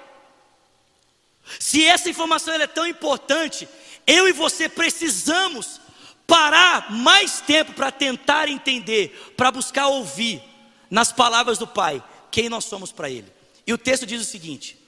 Se 1.59 1.85
essa 1.85 2.09
informação 2.09 2.55
é 2.55 2.67
tão 2.67 2.87
importante, 2.87 3.69
eu 4.07 4.29
e 4.29 4.33
você 4.33 4.69
precisamos 4.69 5.81
parar 6.27 6.93
mais 6.93 7.41
tempo 7.41 7.73
para 7.73 7.91
tentar 7.91 8.49
entender, 8.49 9.35
para 9.37 9.51
buscar 9.51 9.89
ouvir 9.89 10.41
nas 10.89 11.13
palavras 11.13 11.59
do 11.59 11.67
Pai 11.67 12.03
quem 12.31 12.49
nós 12.49 12.65
somos 12.65 12.93
para 12.93 13.11
Ele. 13.11 13.33
E 13.67 13.73
o 13.73 13.79
texto 13.79 14.07
diz 14.07 14.21
o 14.21 14.25
seguinte: 14.25 14.79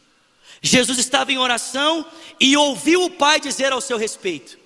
Jesus 0.60 0.98
estava 0.98 1.32
em 1.32 1.38
oração 1.38 2.06
e 2.38 2.56
ouviu 2.56 3.02
o 3.04 3.10
Pai 3.10 3.40
dizer 3.40 3.72
ao 3.72 3.80
seu 3.80 3.96
respeito: 3.96 4.58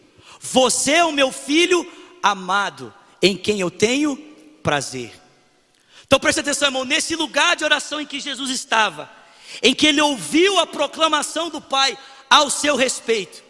você 0.52 0.92
é 0.92 1.04
o 1.04 1.12
meu 1.12 1.32
filho 1.32 1.90
amado, 2.22 2.92
em 3.20 3.36
quem 3.36 3.60
eu 3.60 3.70
tenho 3.70 4.16
prazer. 4.62 5.12
Então 6.06 6.20
preste 6.20 6.40
atenção, 6.40 6.68
irmão, 6.68 6.84
nesse 6.84 7.16
lugar 7.16 7.56
de 7.56 7.64
oração 7.64 8.00
em 8.00 8.06
que 8.06 8.20
Jesus 8.20 8.50
estava, 8.50 9.10
em 9.62 9.74
que 9.74 9.86
ele 9.86 10.00
ouviu 10.00 10.58
a 10.58 10.66
proclamação 10.66 11.50
do 11.50 11.60
Pai 11.60 11.98
ao 12.30 12.48
seu 12.48 12.76
respeito, 12.76 13.42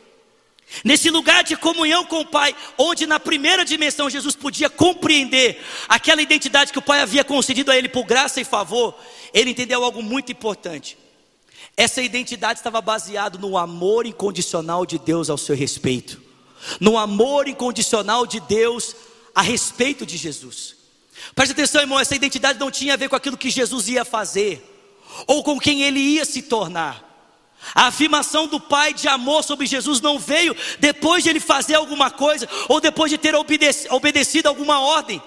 nesse 0.82 1.10
lugar 1.10 1.44
de 1.44 1.56
comunhão 1.56 2.04
com 2.04 2.20
o 2.20 2.26
Pai, 2.26 2.56
onde 2.78 3.06
na 3.06 3.20
primeira 3.20 3.64
dimensão 3.64 4.08
Jesus 4.08 4.34
podia 4.34 4.70
compreender 4.70 5.62
aquela 5.88 6.22
identidade 6.22 6.72
que 6.72 6.78
o 6.78 6.82
Pai 6.82 7.00
havia 7.00 7.24
concedido 7.24 7.70
a 7.70 7.76
ele 7.76 7.88
por 7.88 8.04
graça 8.04 8.40
e 8.40 8.44
favor, 8.44 8.98
ele 9.34 9.50
entendeu 9.50 9.84
algo 9.84 10.02
muito 10.02 10.32
importante. 10.32 10.96
Essa 11.76 12.00
identidade 12.00 12.58
estava 12.58 12.80
baseada 12.80 13.36
no 13.36 13.58
amor 13.58 14.06
incondicional 14.06 14.86
de 14.86 14.98
Deus 14.98 15.28
ao 15.28 15.36
seu 15.36 15.54
respeito 15.54 16.25
no 16.80 16.98
amor 16.98 17.48
incondicional 17.48 18.26
de 18.26 18.40
Deus 18.40 18.94
a 19.34 19.42
respeito 19.42 20.06
de 20.06 20.16
Jesus. 20.16 20.76
Preste 21.34 21.52
atenção, 21.52 21.80
irmão, 21.80 21.98
essa 21.98 22.14
identidade 22.14 22.58
não 22.58 22.70
tinha 22.70 22.94
a 22.94 22.96
ver 22.96 23.08
com 23.08 23.16
aquilo 23.16 23.36
que 23.36 23.50
Jesus 23.50 23.88
ia 23.88 24.04
fazer, 24.04 24.62
ou 25.26 25.42
com 25.42 25.58
quem 25.58 25.82
ele 25.82 26.00
ia 26.00 26.24
se 26.24 26.42
tornar. 26.42 27.04
A 27.74 27.86
afirmação 27.86 28.46
do 28.46 28.60
Pai 28.60 28.92
de 28.92 29.08
amor 29.08 29.42
sobre 29.42 29.66
Jesus 29.66 30.00
não 30.00 30.18
veio 30.18 30.54
depois 30.78 31.24
de 31.24 31.30
ele 31.30 31.40
fazer 31.40 31.74
alguma 31.74 32.10
coisa, 32.10 32.48
ou 32.68 32.80
depois 32.80 33.10
de 33.10 33.18
ter 33.18 33.34
obedecido, 33.34 33.94
obedecido 33.94 34.48
alguma 34.48 34.80
ordem. 34.80 35.22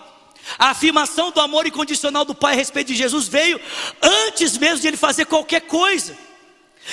A 0.58 0.69
afirmação 0.69 1.31
do 1.31 1.41
amor 1.41 1.67
incondicional 1.67 2.24
do 2.24 2.34
Pai 2.34 2.53
a 2.53 2.58
respeito 2.58 2.88
de 2.88 2.96
Jesus 2.96 3.27
veio 3.27 3.60
antes 4.01 4.58
mesmo 4.58 4.79
de 4.79 4.88
ele 4.88 4.98
fazer 4.98 5.25
qualquer 5.25 5.62
coisa. 5.62 6.17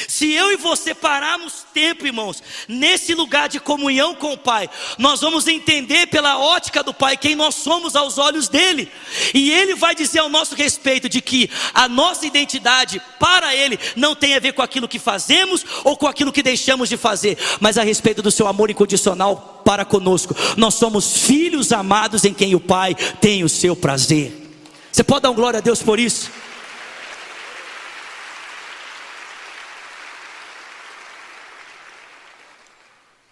Se 0.09 0.33
eu 0.33 0.53
e 0.53 0.57
você 0.57 0.95
pararmos 0.95 1.65
tempo, 1.73 2.07
irmãos, 2.07 2.43
nesse 2.69 3.15
lugar 3.15 3.49
de 3.49 3.61
comunhão 3.61 4.15
com 4.15 4.33
o 4.33 4.39
Pai, 4.39 4.69
nós 4.99 5.21
vamos 5.21 5.47
entender 5.47 6.07
pela 6.07 6.39
ótica 6.39 6.83
do 6.83 6.95
Pai 6.95 7.17
quem 7.17 7.35
nós 7.35 7.55
somos 7.55 7.97
aos 7.97 8.19
olhos 8.19 8.49
dele, 8.49 8.91
e 9.35 9.51
ele 9.51 9.75
vai 9.75 9.95
dizer 9.95 10.21
ao 10.21 10.29
nosso 10.29 10.55
respeito 10.55 11.09
de 11.09 11.21
que 11.21 11.51
a 11.75 11.89
nossa 11.89 12.27
identidade 12.27 13.01
para 13.19 13.55
ele 13.55 13.79
não 13.95 14.15
tem 14.15 14.35
a 14.35 14.41
ver 14.41 14.53
com 14.53 14.63
aquilo 14.63 14.89
que 14.89 14.99
fazemos 14.99 15.65
ou 15.85 15.97
com 15.97 16.07
aquilo 16.07 16.33
que 16.33 16.43
deixamos 16.43 16.89
de 16.89 16.97
fazer, 16.97 17.39
mas 17.61 17.79
a 17.79 17.83
respeito 17.83 18.23
do 18.23 18.31
seu 18.31 18.47
amor 18.47 18.71
incondicional 18.71 19.63
para 19.65 19.85
conosco. 19.85 20.35
Nós 20.57 20.75
somos 20.75 21.19
filhos 21.19 21.73
amados 21.73 22.25
em 22.25 22.35
quem 22.35 22.55
o 22.55 22.61
Pai 22.61 22.95
tem 23.21 23.43
o 23.43 23.49
seu 23.49 23.75
prazer. 23.75 24.45
Você 24.93 25.05
pode 25.05 25.23
dar 25.23 25.31
um 25.31 25.35
glória 25.35 25.59
a 25.59 25.61
Deus 25.61 25.83
por 25.83 26.01
isso? 26.01 26.31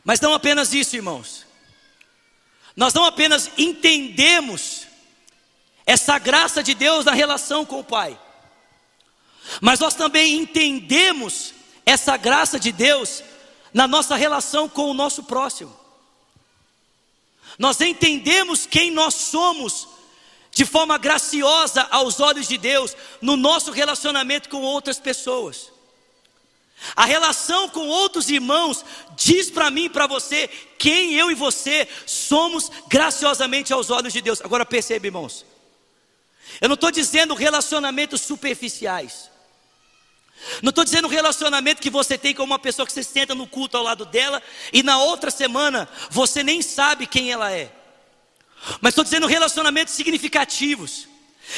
Mas 0.05 0.21
não 0.21 0.35
apenas 0.35 0.75
isso, 0.75 0.95
irmãos. 0.95 1.47
Nós 2.77 2.93
não 2.93 3.05
apenas 3.05 3.51
entendemos 3.57 4.87
essa 5.87 6.19
graça 6.19 6.63
de 6.63 6.75
Deus 6.75 7.05
na 7.05 7.13
relação 7.13 7.65
com 7.65 7.81
o 7.81 7.85
Pai, 7.85 8.19
mas 9.61 9.79
nós 9.79 9.95
também 9.95 10.35
entendemos 10.35 11.55
essa 11.87 12.17
graça 12.17 12.59
de 12.59 12.73
Deus 12.73 13.23
na 13.73 13.87
nossa 13.87 14.17
relação 14.17 14.69
com 14.69 14.91
o 14.91 14.95
nosso 14.95 15.25
próximo. 15.25 15.75
Nós 17.59 17.81
entendemos 17.81 18.67
quem 18.67 18.91
nós 18.91 19.15
somos 19.15 19.87
de 20.51 20.65
forma 20.65 20.97
graciosa 20.99 21.87
aos 21.91 22.21
olhos 22.21 22.49
de 22.49 22.57
Deus 22.57 22.97
no 23.21 23.37
nosso 23.37 23.71
relacionamento 23.71 24.49
com 24.49 24.63
outras 24.63 24.99
pessoas. 24.99 25.74
A 26.95 27.05
relação 27.05 27.69
com 27.69 27.89
outros 27.89 28.29
irmãos 28.29 28.85
diz 29.17 29.51
para 29.51 29.71
mim 29.71 29.89
para 29.89 30.07
você 30.07 30.49
quem 30.79 31.15
eu 31.15 31.31
e 31.31 31.35
você 31.35 31.89
somos 32.07 32.71
graciosamente 32.89 33.73
aos 33.73 33.91
olhos 33.91 34.13
de 34.13 34.21
Deus. 34.21 34.41
Agora 34.43 34.67
perceba, 34.67 35.07
irmãos. 35.07 35.45
Eu 36.61 36.69
não 36.69 36.75
estou 36.75 36.91
dizendo 36.91 37.35
relacionamentos 37.35 38.21
superficiais. 38.21 39.31
Não 40.63 40.71
estou 40.71 40.85
dizendo 40.85 41.09
relacionamento 41.09 41.81
que 41.81 41.91
você 41.91 42.19
tem 42.19 42.35
com 42.35 42.43
uma 42.43 42.59
pessoa 42.59 42.87
que 42.87 42.93
você 42.93 43.03
senta 43.03 43.35
no 43.35 43.47
culto 43.47 43.77
ao 43.77 43.83
lado 43.83 44.05
dela 44.05 44.43
e 44.73 44.83
na 44.83 44.99
outra 44.99 45.31
semana 45.31 45.89
você 46.11 46.43
nem 46.43 46.61
sabe 46.61 47.07
quem 47.07 47.33
ela 47.33 47.51
é. 47.51 47.73
Mas 48.81 48.93
estou 48.93 49.05
dizendo 49.05 49.27
relacionamentos 49.27 49.95
significativos. 49.95 51.09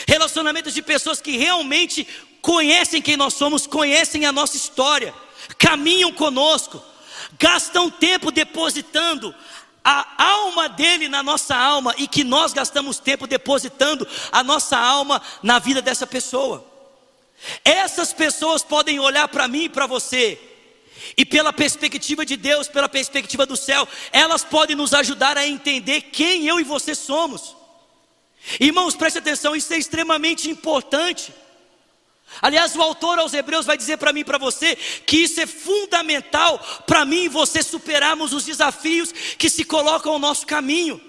Relacionamentos 0.06 0.74
de 0.74 0.82
pessoas 0.82 1.20
que 1.20 1.36
realmente 1.36 2.06
conhecem 2.46 3.02
quem 3.02 3.16
nós 3.16 3.34
somos, 3.34 3.66
conhecem 3.66 4.24
a 4.24 4.30
nossa 4.30 4.56
história, 4.56 5.12
caminham 5.58 6.12
conosco, 6.12 6.80
gastam 7.36 7.90
tempo 7.90 8.30
depositando 8.30 9.34
a 9.84 10.24
alma 10.24 10.68
dele 10.68 11.08
na 11.08 11.24
nossa 11.24 11.56
alma 11.56 11.92
e 11.98 12.06
que 12.06 12.22
nós 12.22 12.52
gastamos 12.52 13.00
tempo 13.00 13.26
depositando 13.26 14.06
a 14.30 14.44
nossa 14.44 14.78
alma 14.78 15.20
na 15.42 15.58
vida 15.58 15.82
dessa 15.82 16.06
pessoa. 16.06 16.64
Essas 17.64 18.12
pessoas 18.12 18.62
podem 18.62 19.00
olhar 19.00 19.26
para 19.26 19.48
mim 19.48 19.64
e 19.64 19.68
para 19.68 19.88
você, 19.88 20.38
e 21.16 21.24
pela 21.24 21.52
perspectiva 21.52 22.24
de 22.24 22.36
Deus, 22.36 22.68
pela 22.68 22.88
perspectiva 22.88 23.44
do 23.44 23.56
céu, 23.56 23.88
elas 24.12 24.44
podem 24.44 24.76
nos 24.76 24.94
ajudar 24.94 25.36
a 25.36 25.48
entender 25.48 26.00
quem 26.00 26.46
eu 26.46 26.60
e 26.60 26.62
você 26.62 26.94
somos. 26.94 27.56
Irmãos, 28.60 28.94
preste 28.94 29.18
atenção, 29.18 29.56
isso 29.56 29.74
é 29.74 29.78
extremamente 29.78 30.48
importante. 30.48 31.32
Aliás, 32.42 32.74
o 32.76 32.82
autor 32.82 33.18
aos 33.18 33.32
Hebreus 33.32 33.66
vai 33.66 33.76
dizer 33.76 33.96
para 33.96 34.12
mim 34.12 34.20
e 34.20 34.24
para 34.24 34.38
você 34.38 34.76
que 34.76 35.18
isso 35.18 35.40
é 35.40 35.46
fundamental 35.46 36.58
para 36.86 37.04
mim 37.04 37.24
e 37.24 37.28
você 37.28 37.62
superarmos 37.62 38.32
os 38.32 38.44
desafios 38.44 39.12
que 39.12 39.48
se 39.48 39.64
colocam 39.64 40.12
ao 40.12 40.18
nosso 40.18 40.46
caminho. 40.46 41.00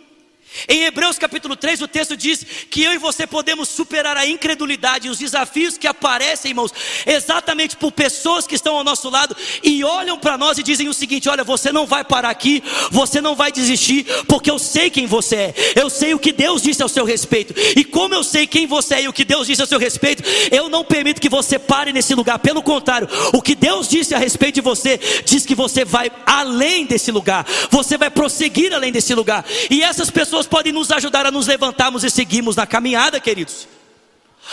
Em 0.68 0.84
Hebreus 0.84 1.20
capítulo 1.20 1.56
3, 1.56 1.82
o 1.82 1.88
texto 1.88 2.16
diz 2.16 2.46
que 2.70 2.84
eu 2.84 2.94
e 2.94 2.98
você 2.98 3.28
podemos 3.28 3.70
superar 3.70 4.16
a 4.16 4.26
incredulidade 4.26 5.08
e 5.08 5.10
os 5.10 5.20
desafios 5.20 5.78
que 5.78 5.88
aparecem, 5.88 6.52
irmãos, 6.52 6.74
exatamente 7.06 7.76
por 7.76 7.92
pessoas 7.92 8.48
que 8.48 8.56
estão 8.56 8.76
ao 8.76 8.84
nosso 8.84 9.10
lado 9.10 9.36
e 9.64 9.84
olham 9.84 10.18
para 10.18 10.38
nós 10.38 10.58
e 10.58 10.64
dizem 10.64 10.88
o 10.88 10.94
seguinte: 10.94 11.30
olha, 11.30 11.44
você 11.44 11.72
não 11.72 11.86
vai 11.86 12.04
parar 12.04 12.30
aqui, 12.30 12.64
você 12.92 13.22
não 13.22 13.36
vai 13.36 13.52
desistir, 13.52 14.06
porque 14.28 14.50
eu 14.50 14.58
sei 14.58 14.90
quem 14.90 15.06
você 15.06 15.36
é, 15.36 15.54
eu 15.76 15.90
sei 15.90 16.14
o 16.14 16.20
que 16.20 16.32
Deus 16.32 16.62
disse 16.62 16.82
ao 16.82 16.90
seu 16.90 17.06
respeito, 17.06 17.54
e 17.76 17.84
como 17.84 18.14
eu 18.14 18.24
sei 18.24 18.48
quem 18.48 18.66
você 18.66 18.96
é 18.96 19.02
e 19.04 19.08
o 19.08 19.14
que 19.14 19.26
Deus 19.26 19.48
disse 19.48 19.62
ao 19.62 19.68
seu 19.68 19.80
respeito, 19.80 20.24
eu 20.52 20.70
não 20.70 20.84
permito 20.84 21.22
que 21.22 21.30
você 21.30 21.60
pare 21.60 21.92
nesse 21.94 22.16
lugar, 22.16 22.40
pelo 22.40 22.64
contrário, 22.64 23.08
o 23.34 23.42
que 23.42 23.56
Deus 23.56 23.88
disse 23.88 24.16
a 24.16 24.18
respeito 24.18 24.56
de 24.56 24.62
você, 24.62 25.00
diz 25.26 25.46
que 25.46 25.56
você 25.56 25.84
vai 25.84 26.12
além 26.26 26.86
desse 26.86 27.12
lugar, 27.12 27.46
você 27.70 27.98
vai 27.98 28.10
prosseguir 28.10 28.74
além 28.74 28.92
desse 28.92 29.14
lugar, 29.14 29.46
e 29.70 29.84
essas 29.84 30.10
pessoas 30.10 30.47
podem 30.48 30.74
nos 30.74 30.92
ajudar 30.92 31.26
a 31.26 31.32
nos 31.32 31.48
levantarmos 31.48 32.04
e 32.04 32.10
seguirmos 32.10 32.56
na 32.56 32.66
caminhada, 32.66 33.20
queridos. 33.20 33.68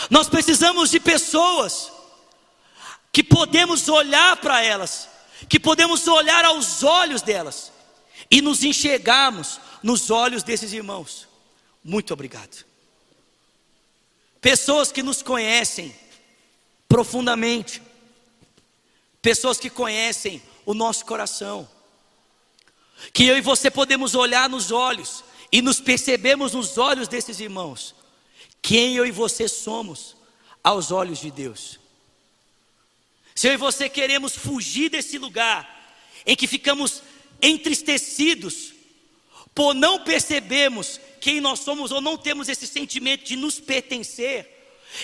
Nós 0.09 0.27
precisamos 0.27 0.91
de 0.91 0.99
pessoas 0.99 1.91
que 3.11 3.23
podemos 3.23 3.87
olhar 3.87 4.37
para 4.37 4.61
elas, 4.61 5.07
que 5.47 5.59
podemos 5.59 6.07
olhar 6.07 6.43
aos 6.45 6.83
olhos 6.83 7.21
delas 7.21 7.71
e 8.29 8.41
nos 8.41 8.63
enxergarmos 8.63 9.59
nos 9.81 10.09
olhos 10.11 10.43
desses 10.43 10.73
irmãos. 10.73 11.27
Muito 11.83 12.13
obrigado. 12.13 12.65
Pessoas 14.41 14.91
que 14.91 15.01
nos 15.01 15.21
conhecem 15.21 15.95
profundamente, 16.87 17.81
pessoas 19.21 19.57
que 19.57 19.69
conhecem 19.69 20.41
o 20.65 20.73
nosso 20.73 21.05
coração, 21.05 21.67
que 23.13 23.25
eu 23.25 23.37
e 23.37 23.41
você 23.41 23.69
podemos 23.71 24.15
olhar 24.15 24.49
nos 24.49 24.71
olhos 24.71 25.23
e 25.51 25.61
nos 25.61 25.79
percebemos 25.79 26.53
nos 26.53 26.77
olhos 26.77 27.07
desses 27.07 27.39
irmãos, 27.39 27.95
quem 28.61 28.95
eu 28.95 29.05
e 29.05 29.11
você 29.11 29.47
somos 29.47 30.15
aos 30.63 30.91
olhos 30.91 31.19
de 31.19 31.29
Deus. 31.29 31.79
Se 33.35 33.47
eu 33.47 33.53
e 33.53 33.57
você 33.57 33.89
queremos 33.89 34.35
fugir 34.35 34.89
desse 34.89 35.17
lugar 35.17 35.93
em 36.25 36.35
que 36.35 36.47
ficamos 36.47 37.01
entristecidos 37.41 38.73
por 39.53 39.73
não 39.73 40.03
percebermos 40.03 40.99
quem 41.21 41.39
nós 41.39 41.59
somos 41.59 41.91
ou 41.91 42.01
não 42.01 42.17
temos 42.17 42.49
esse 42.49 42.65
sentimento 42.65 43.25
de 43.25 43.35
nos 43.35 43.59
pertencer, 43.59 44.55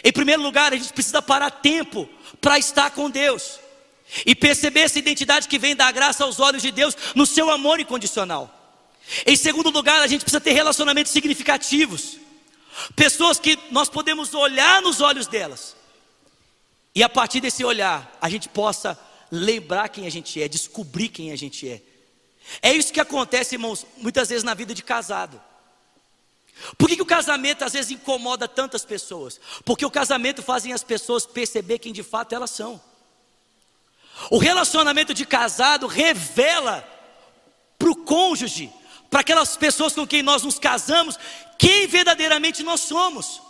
em 0.04 0.12
primeiro 0.12 0.42
lugar, 0.42 0.74
a 0.74 0.78
gente 0.78 0.94
precisa 0.94 1.22
parar 1.22 1.52
tempo 1.52 2.08
para 2.40 2.58
estar 2.58 2.92
com 2.92 3.10
Deus 3.10 3.60
e 4.26 4.34
perceber 4.36 4.82
essa 4.82 5.00
identidade 5.00 5.48
que 5.48 5.60
vem 5.60 5.76
da 5.76 5.92
graça 5.92 6.24
aos 6.24 6.40
olhos 6.40 6.62
de 6.62 6.72
Deus 6.72 6.96
no 7.16 7.26
seu 7.26 7.50
amor 7.50 7.80
incondicional. 7.80 8.61
Em 9.26 9.36
segundo 9.36 9.70
lugar, 9.70 10.02
a 10.02 10.08
gente 10.08 10.22
precisa 10.22 10.42
ter 10.42 10.52
relacionamentos 10.52 11.12
significativos. 11.12 12.18
Pessoas 12.96 13.40
que 13.40 13.58
nós 13.70 13.90
podemos 13.90 14.34
olhar 14.34 14.82
nos 14.82 15.02
olhos 15.02 15.28
delas. 15.28 15.76
E 16.94 17.04
a 17.04 17.10
partir 17.10 17.40
desse 17.40 17.64
olhar, 17.64 18.18
a 18.22 18.30
gente 18.30 18.50
possa 18.50 18.98
lembrar 19.32 19.90
quem 19.90 20.06
a 20.06 20.10
gente 20.10 20.42
é, 20.42 20.48
descobrir 20.48 21.10
quem 21.10 21.32
a 21.32 21.36
gente 21.36 21.68
é. 21.68 21.82
É 22.62 22.74
isso 22.74 22.92
que 22.92 23.00
acontece, 23.00 23.56
irmãos, 23.56 23.86
muitas 23.98 24.30
vezes 24.30 24.44
na 24.44 24.54
vida 24.54 24.74
de 24.74 24.84
casado. 24.84 25.42
Por 26.78 26.88
que, 26.88 26.96
que, 26.96 27.02
o 27.02 27.06
casamento 27.06 27.64
às 27.64 27.74
vezes 27.74 27.92
incomoda 27.92 28.48
tantas 28.48 28.86
pessoas? 28.86 29.40
Porque 29.66 29.86
o 29.86 29.92
casamento 29.92 30.44
faz 30.44 30.66
as 30.66 30.84
pessoas 30.84 31.26
perceber 31.26 31.80
quem 31.80 31.94
de 31.94 32.04
fato 32.04 32.36
elas 32.36 32.52
são. 32.52 32.82
O 34.30 34.38
relacionamento 34.38 35.14
de 35.14 35.26
casado 35.26 35.88
revela 35.88 36.88
para 37.80 37.90
o 37.90 37.96
cônjuge 37.96 38.72
para 39.12 39.20
aquelas 39.20 39.58
pessoas 39.58 39.94
com 39.94 40.08
quem 40.08 40.24
nós 40.24 40.42
nos 40.42 40.58
casamos, 40.58 41.20
quem 41.60 41.86
verdadeiramente 41.86 42.64
nós 42.64 42.80
somos. 42.80 43.42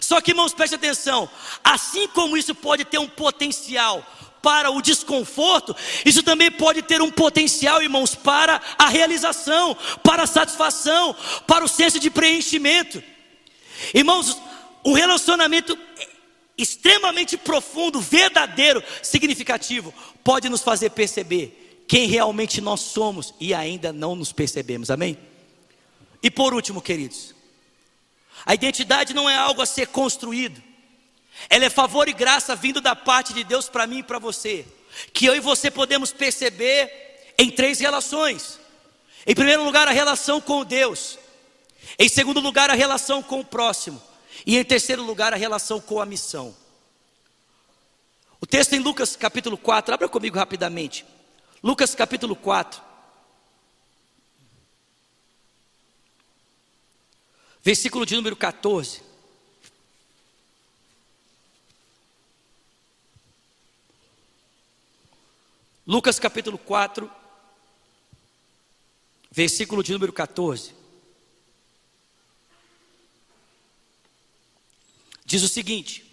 Só 0.00 0.20
que, 0.20 0.32
irmãos, 0.32 0.52
preste 0.52 0.74
atenção: 0.74 1.28
assim 1.64 2.06
como 2.08 2.36
isso 2.36 2.54
pode 2.54 2.84
ter 2.84 2.98
um 2.98 3.08
potencial 3.08 4.06
para 4.42 4.70
o 4.70 4.82
desconforto, 4.82 5.74
isso 6.04 6.22
também 6.22 6.50
pode 6.50 6.82
ter 6.82 7.00
um 7.00 7.10
potencial, 7.10 7.82
irmãos, 7.82 8.14
para 8.14 8.60
a 8.78 8.88
realização, 8.88 9.76
para 10.02 10.24
a 10.24 10.26
satisfação, 10.26 11.16
para 11.46 11.64
o 11.64 11.68
senso 11.68 11.98
de 11.98 12.10
preenchimento. 12.10 13.02
Irmãos, 13.94 14.36
um 14.84 14.92
relacionamento 14.92 15.76
extremamente 16.56 17.36
profundo, 17.36 18.00
verdadeiro, 18.00 18.82
significativo, 19.02 19.94
pode 20.22 20.48
nos 20.48 20.60
fazer 20.60 20.90
perceber 20.90 21.67
quem 21.88 22.06
realmente 22.06 22.60
nós 22.60 22.80
somos 22.80 23.32
e 23.40 23.54
ainda 23.54 23.94
não 23.94 24.14
nos 24.14 24.30
percebemos, 24.30 24.90
amém? 24.90 25.16
E 26.22 26.30
por 26.30 26.52
último, 26.52 26.82
queridos, 26.82 27.34
a 28.44 28.52
identidade 28.52 29.14
não 29.14 29.28
é 29.28 29.34
algo 29.34 29.62
a 29.62 29.66
ser 29.66 29.88
construído, 29.88 30.62
ela 31.48 31.64
é 31.64 31.70
favor 31.70 32.06
e 32.06 32.12
graça 32.12 32.54
vindo 32.54 32.82
da 32.82 32.94
parte 32.94 33.32
de 33.32 33.42
Deus 33.42 33.70
para 33.70 33.86
mim 33.86 34.00
e 34.00 34.02
para 34.02 34.18
você, 34.18 34.66
que 35.14 35.24
eu 35.24 35.34
e 35.34 35.40
você 35.40 35.70
podemos 35.70 36.12
perceber 36.12 36.92
em 37.38 37.50
três 37.50 37.80
relações: 37.80 38.60
em 39.26 39.34
primeiro 39.34 39.64
lugar, 39.64 39.88
a 39.88 39.92
relação 39.92 40.42
com 40.42 40.66
Deus, 40.66 41.18
em 41.98 42.08
segundo 42.08 42.38
lugar, 42.38 42.68
a 42.68 42.74
relação 42.74 43.22
com 43.22 43.40
o 43.40 43.44
próximo, 43.44 44.02
e 44.44 44.58
em 44.58 44.64
terceiro 44.64 45.02
lugar, 45.02 45.32
a 45.32 45.36
relação 45.36 45.80
com 45.80 46.02
a 46.02 46.06
missão. 46.06 46.54
O 48.38 48.46
texto 48.46 48.74
em 48.74 48.78
Lucas 48.78 49.16
capítulo 49.16 49.56
4, 49.56 49.94
abra 49.94 50.08
comigo 50.08 50.36
rapidamente. 50.36 51.06
Lucas 51.62 51.94
capítulo 51.94 52.36
4. 52.36 52.82
Versículo 57.62 58.06
de 58.06 58.16
número 58.16 58.36
14. 58.36 59.02
Lucas 65.86 66.18
capítulo 66.18 66.58
4, 66.58 67.10
versículo 69.30 69.82
de 69.82 69.92
número 69.92 70.12
14. 70.12 70.78
diz 75.28 75.42
o 75.42 75.48
seguinte: 75.48 76.04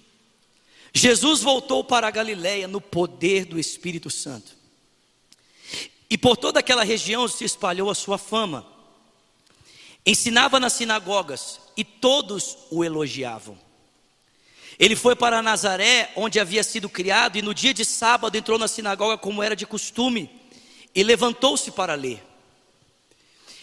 Jesus 0.94 1.42
voltou 1.42 1.84
para 1.84 2.08
a 2.08 2.12
Galiléia 2.12 2.68
no 2.68 2.82
poder 2.82 3.46
do 3.46 3.58
Espírito 3.58 4.10
Santo. 4.10 4.65
E 6.10 6.18
por 6.18 6.38
toda 6.38 6.60
aquela 6.60 6.84
região 6.84 7.28
se 7.28 7.44
espalhou 7.44 7.90
a 7.90 7.96
sua 7.96 8.18
fama. 8.18 8.66
Ensinava 10.06 10.60
nas 10.60 10.74
sinagogas 10.74 11.60
e 11.76 11.84
todos 11.84 12.58
o 12.70 12.84
elogiavam. 12.84 13.58
Ele 14.78 14.96
foi 14.96 15.16
para 15.16 15.42
Nazaré, 15.42 16.12
onde 16.16 16.40
havia 16.40 16.64
sido 16.64 16.90
criado, 16.90 17.38
e 17.38 17.42
no 17.42 17.54
dia 17.54 17.74
de 17.74 17.86
sábado 17.86 18.36
entrou 18.36 18.60
na 18.60 18.68
sinagoga 18.68 19.18
como 19.18 19.42
era 19.42 19.56
de 19.56 19.66
costume, 19.66 20.30
e 20.94 21.02
levantou-se 21.02 21.72
para 21.72 21.96
ler. 21.96 22.22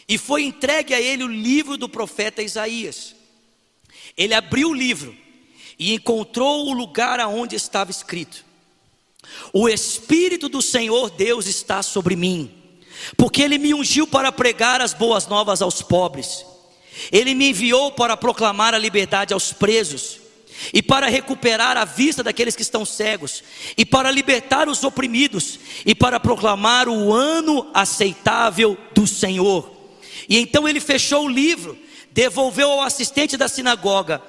E 0.08 0.18
foi 0.18 0.42
entregue 0.42 0.94
a 0.94 1.00
ele 1.00 1.22
o 1.22 1.28
livro 1.28 1.76
do 1.76 1.88
profeta 1.88 2.42
Isaías. 2.42 3.14
Ele 4.16 4.34
abriu 4.34 4.70
o 4.70 4.74
livro 4.74 5.16
e 5.78 5.94
encontrou 5.94 6.66
o 6.66 6.72
lugar 6.72 7.20
aonde 7.20 7.56
estava 7.56 7.90
escrito: 7.90 8.44
O 9.52 9.68
Espírito 9.68 10.48
do 10.48 10.62
Senhor 10.62 11.10
Deus 11.10 11.46
está 11.46 11.82
sobre 11.82 12.16
mim, 12.16 12.50
porque 13.16 13.42
ele 13.42 13.58
me 13.58 13.74
ungiu 13.74 14.06
para 14.06 14.32
pregar 14.32 14.80
as 14.80 14.94
boas 14.94 15.26
novas 15.26 15.62
aos 15.62 15.82
pobres. 15.82 16.44
Ele 17.10 17.34
me 17.34 17.50
enviou 17.50 17.92
para 17.92 18.16
proclamar 18.16 18.74
a 18.74 18.78
liberdade 18.78 19.32
aos 19.32 19.52
presos 19.52 20.22
e 20.72 20.82
para 20.82 21.08
recuperar 21.08 21.76
a 21.76 21.84
vista 21.84 22.22
daqueles 22.22 22.54
que 22.54 22.62
estão 22.62 22.84
cegos, 22.84 23.42
e 23.76 23.84
para 23.84 24.10
libertar 24.10 24.68
os 24.68 24.84
oprimidos, 24.84 25.58
e 25.84 25.94
para 25.94 26.20
proclamar 26.20 26.88
o 26.88 27.12
ano 27.12 27.70
aceitável 27.72 28.76
do 28.94 29.06
Senhor. 29.06 29.70
E 30.28 30.38
então 30.38 30.68
ele 30.68 30.80
fechou 30.80 31.24
o 31.24 31.28
livro, 31.28 31.76
devolveu 32.10 32.70
ao 32.70 32.82
assistente 32.82 33.36
da 33.36 33.48
sinagoga, 33.48 34.22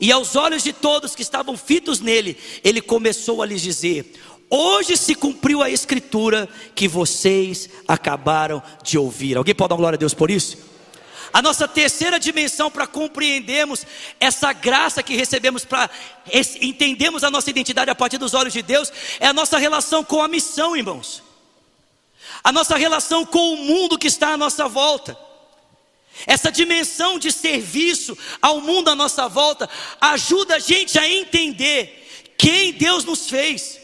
e 0.00 0.12
aos 0.12 0.36
olhos 0.36 0.62
de 0.62 0.72
todos 0.72 1.14
que 1.14 1.22
estavam 1.22 1.56
fitos 1.56 2.00
nele, 2.00 2.36
ele 2.62 2.80
começou 2.80 3.42
a 3.42 3.46
lhes 3.46 3.60
dizer: 3.60 4.14
Hoje 4.50 4.96
se 4.96 5.14
cumpriu 5.14 5.62
a 5.62 5.70
escritura 5.70 6.48
que 6.74 6.88
vocês 6.88 7.70
acabaram 7.86 8.60
de 8.82 8.98
ouvir. 8.98 9.36
Alguém 9.36 9.54
pode 9.54 9.68
dar 9.68 9.76
glória 9.76 9.96
a 9.96 9.98
Deus 9.98 10.12
por 10.12 10.28
isso? 10.28 10.58
A 11.32 11.40
nossa 11.40 11.68
terceira 11.68 12.18
dimensão 12.18 12.68
para 12.68 12.88
compreendermos 12.88 13.86
essa 14.18 14.52
graça 14.52 15.02
que 15.02 15.14
recebemos, 15.14 15.64
para 15.64 15.88
entendermos 16.60 17.22
a 17.22 17.30
nossa 17.30 17.48
identidade 17.48 17.90
a 17.90 17.94
partir 17.94 18.18
dos 18.18 18.34
olhos 18.34 18.52
de 18.52 18.62
Deus, 18.62 18.92
é 19.20 19.28
a 19.28 19.32
nossa 19.32 19.56
relação 19.56 20.02
com 20.02 20.20
a 20.20 20.26
missão, 20.26 20.76
irmãos. 20.76 21.22
A 22.42 22.50
nossa 22.50 22.76
relação 22.76 23.24
com 23.24 23.54
o 23.54 23.56
mundo 23.58 23.96
que 23.96 24.08
está 24.08 24.32
à 24.32 24.36
nossa 24.36 24.66
volta. 24.66 25.16
Essa 26.26 26.50
dimensão 26.50 27.18
de 27.18 27.30
serviço 27.30 28.18
ao 28.42 28.60
mundo 28.60 28.90
à 28.90 28.96
nossa 28.96 29.28
volta 29.28 29.70
ajuda 30.00 30.56
a 30.56 30.58
gente 30.58 30.98
a 30.98 31.08
entender 31.08 32.34
quem 32.36 32.72
Deus 32.72 33.04
nos 33.04 33.28
fez, 33.28 33.79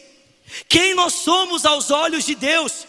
quem 0.67 0.93
nós 0.93 1.13
somos 1.13 1.65
aos 1.65 1.91
olhos 1.91 2.25
de 2.25 2.35
Deus. 2.35 2.87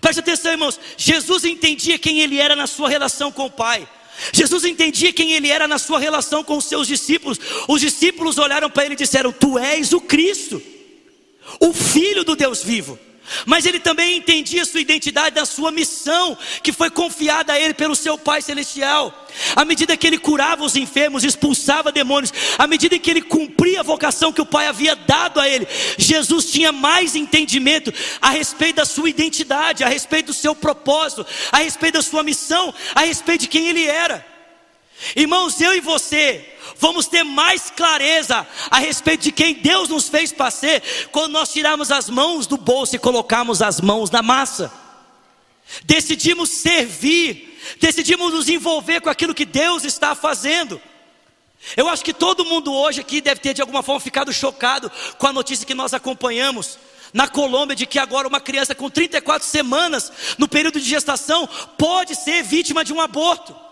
Preste 0.00 0.20
atenção, 0.20 0.52
irmãos. 0.52 0.78
Jesus 0.96 1.44
entendia 1.44 1.98
quem 1.98 2.20
ele 2.20 2.38
era 2.38 2.56
na 2.56 2.66
sua 2.66 2.88
relação 2.88 3.30
com 3.30 3.46
o 3.46 3.50
Pai. 3.50 3.88
Jesus 4.32 4.64
entendia 4.64 5.12
quem 5.12 5.32
ele 5.32 5.50
era 5.50 5.68
na 5.68 5.78
sua 5.78 5.98
relação 5.98 6.42
com 6.42 6.56
os 6.56 6.64
seus 6.64 6.86
discípulos. 6.86 7.38
Os 7.68 7.80
discípulos 7.80 8.38
olharam 8.38 8.70
para 8.70 8.84
ele 8.84 8.94
e 8.94 8.98
disseram: 8.98 9.32
Tu 9.32 9.58
és 9.58 9.92
o 9.92 10.00
Cristo, 10.00 10.62
o 11.60 11.72
Filho 11.72 12.24
do 12.24 12.34
Deus 12.34 12.62
vivo. 12.62 12.98
Mas 13.44 13.66
ele 13.66 13.80
também 13.80 14.16
entendia 14.16 14.64
sua 14.64 14.80
identidade 14.80 15.34
da 15.34 15.44
sua 15.44 15.70
missão, 15.70 16.36
que 16.62 16.72
foi 16.72 16.90
confiada 16.90 17.52
a 17.52 17.60
ele 17.60 17.74
pelo 17.74 17.96
seu 17.96 18.16
Pai 18.16 18.42
Celestial. 18.42 19.26
À 19.54 19.64
medida 19.64 19.96
que 19.96 20.06
ele 20.06 20.18
curava 20.18 20.64
os 20.64 20.76
enfermos, 20.76 21.24
expulsava 21.24 21.92
demônios, 21.92 22.32
à 22.58 22.66
medida 22.66 22.98
que 22.98 23.10
ele 23.10 23.22
cumpria 23.22 23.80
a 23.80 23.82
vocação 23.82 24.32
que 24.32 24.40
o 24.40 24.46
Pai 24.46 24.66
havia 24.66 24.96
dado 24.96 25.40
a 25.40 25.48
ele, 25.48 25.66
Jesus 25.98 26.50
tinha 26.50 26.72
mais 26.72 27.14
entendimento 27.14 27.92
a 28.20 28.30
respeito 28.30 28.76
da 28.76 28.86
sua 28.86 29.10
identidade, 29.10 29.84
a 29.84 29.88
respeito 29.88 30.26
do 30.26 30.34
seu 30.34 30.54
propósito, 30.54 31.26
a 31.52 31.58
respeito 31.58 31.94
da 31.94 32.02
sua 32.02 32.22
missão, 32.22 32.72
a 32.94 33.00
respeito 33.00 33.42
de 33.42 33.48
quem 33.48 33.68
ele 33.68 33.84
era. 33.84 34.35
Irmãos, 35.14 35.60
eu 35.60 35.74
e 35.74 35.80
você, 35.80 36.54
vamos 36.78 37.06
ter 37.06 37.22
mais 37.22 37.70
clareza 37.70 38.46
a 38.70 38.78
respeito 38.78 39.22
de 39.22 39.32
quem 39.32 39.54
Deus 39.54 39.88
nos 39.88 40.08
fez 40.08 40.32
para 40.32 40.50
ser, 40.50 40.82
quando 41.12 41.32
nós 41.32 41.52
tirarmos 41.52 41.90
as 41.90 42.08
mãos 42.08 42.46
do 42.46 42.56
bolso 42.56 42.96
e 42.96 42.98
colocarmos 42.98 43.60
as 43.60 43.80
mãos 43.80 44.10
na 44.10 44.22
massa. 44.22 44.72
Decidimos 45.84 46.48
servir, 46.50 47.58
decidimos 47.78 48.32
nos 48.32 48.48
envolver 48.48 49.00
com 49.00 49.10
aquilo 49.10 49.34
que 49.34 49.44
Deus 49.44 49.84
está 49.84 50.14
fazendo. 50.14 50.80
Eu 51.76 51.88
acho 51.88 52.04
que 52.04 52.12
todo 52.12 52.44
mundo 52.44 52.72
hoje 52.72 53.00
aqui 53.00 53.20
deve 53.20 53.40
ter 53.40 53.52
de 53.52 53.60
alguma 53.60 53.82
forma 53.82 54.00
ficado 54.00 54.32
chocado 54.32 54.90
com 55.18 55.26
a 55.26 55.32
notícia 55.32 55.66
que 55.66 55.74
nós 55.74 55.92
acompanhamos 55.92 56.78
na 57.12 57.28
Colômbia 57.28 57.76
de 57.76 57.86
que 57.86 57.98
agora 57.98 58.28
uma 58.28 58.40
criança 58.40 58.74
com 58.74 58.90
34 58.90 59.46
semanas 59.46 60.12
no 60.38 60.48
período 60.48 60.80
de 60.80 60.88
gestação 60.88 61.48
pode 61.78 62.14
ser 62.14 62.42
vítima 62.42 62.84
de 62.84 62.92
um 62.92 63.00
aborto. 63.00 63.65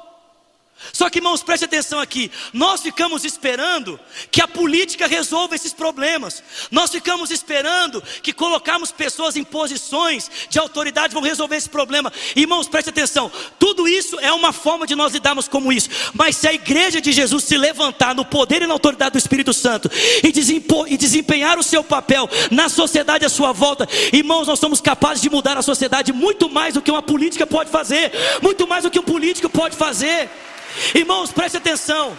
Só 0.92 1.08
que, 1.10 1.18
irmãos, 1.18 1.42
preste 1.42 1.64
atenção 1.64 1.98
aqui. 1.98 2.30
Nós 2.52 2.80
ficamos 2.80 3.24
esperando 3.24 3.98
que 4.30 4.40
a 4.40 4.48
política 4.48 5.06
resolva 5.06 5.54
esses 5.54 5.72
problemas. 5.72 6.42
Nós 6.70 6.90
ficamos 6.90 7.30
esperando 7.30 8.02
que 8.22 8.32
colocarmos 8.32 8.92
pessoas 8.92 9.36
em 9.36 9.44
posições 9.44 10.30
de 10.48 10.58
autoridade 10.58 11.14
vão 11.14 11.22
resolver 11.22 11.56
esse 11.56 11.68
problema. 11.68 12.12
Irmãos, 12.36 12.68
preste 12.68 12.90
atenção. 12.90 13.30
Tudo 13.58 13.88
isso 13.88 14.18
é 14.20 14.32
uma 14.32 14.52
forma 14.52 14.86
de 14.86 14.94
nós 14.94 15.12
lidarmos 15.12 15.48
com 15.48 15.72
isso. 15.72 15.88
Mas 16.12 16.36
se 16.36 16.48
a 16.48 16.52
igreja 16.52 17.00
de 17.00 17.12
Jesus 17.12 17.44
se 17.44 17.56
levantar 17.56 18.14
no 18.14 18.24
poder 18.24 18.62
e 18.62 18.66
na 18.66 18.74
autoridade 18.74 19.12
do 19.12 19.18
Espírito 19.18 19.52
Santo 19.52 19.90
e 20.22 20.96
desempenhar 20.96 21.58
o 21.58 21.62
seu 21.62 21.82
papel 21.82 22.28
na 22.50 22.68
sociedade 22.68 23.24
à 23.24 23.28
sua 23.28 23.52
volta, 23.52 23.88
irmãos, 24.12 24.46
nós 24.46 24.58
somos 24.58 24.80
capazes 24.80 25.22
de 25.22 25.30
mudar 25.30 25.56
a 25.56 25.62
sociedade 25.62 26.12
muito 26.12 26.48
mais 26.48 26.74
do 26.74 26.82
que 26.82 26.90
uma 26.90 27.02
política 27.02 27.46
pode 27.46 27.70
fazer, 27.70 28.12
muito 28.42 28.66
mais 28.66 28.84
do 28.84 28.90
que 28.90 28.98
um 28.98 29.02
político 29.02 29.48
pode 29.48 29.76
fazer. 29.76 30.30
Irmãos, 30.94 31.32
preste 31.32 31.56
atenção. 31.56 32.16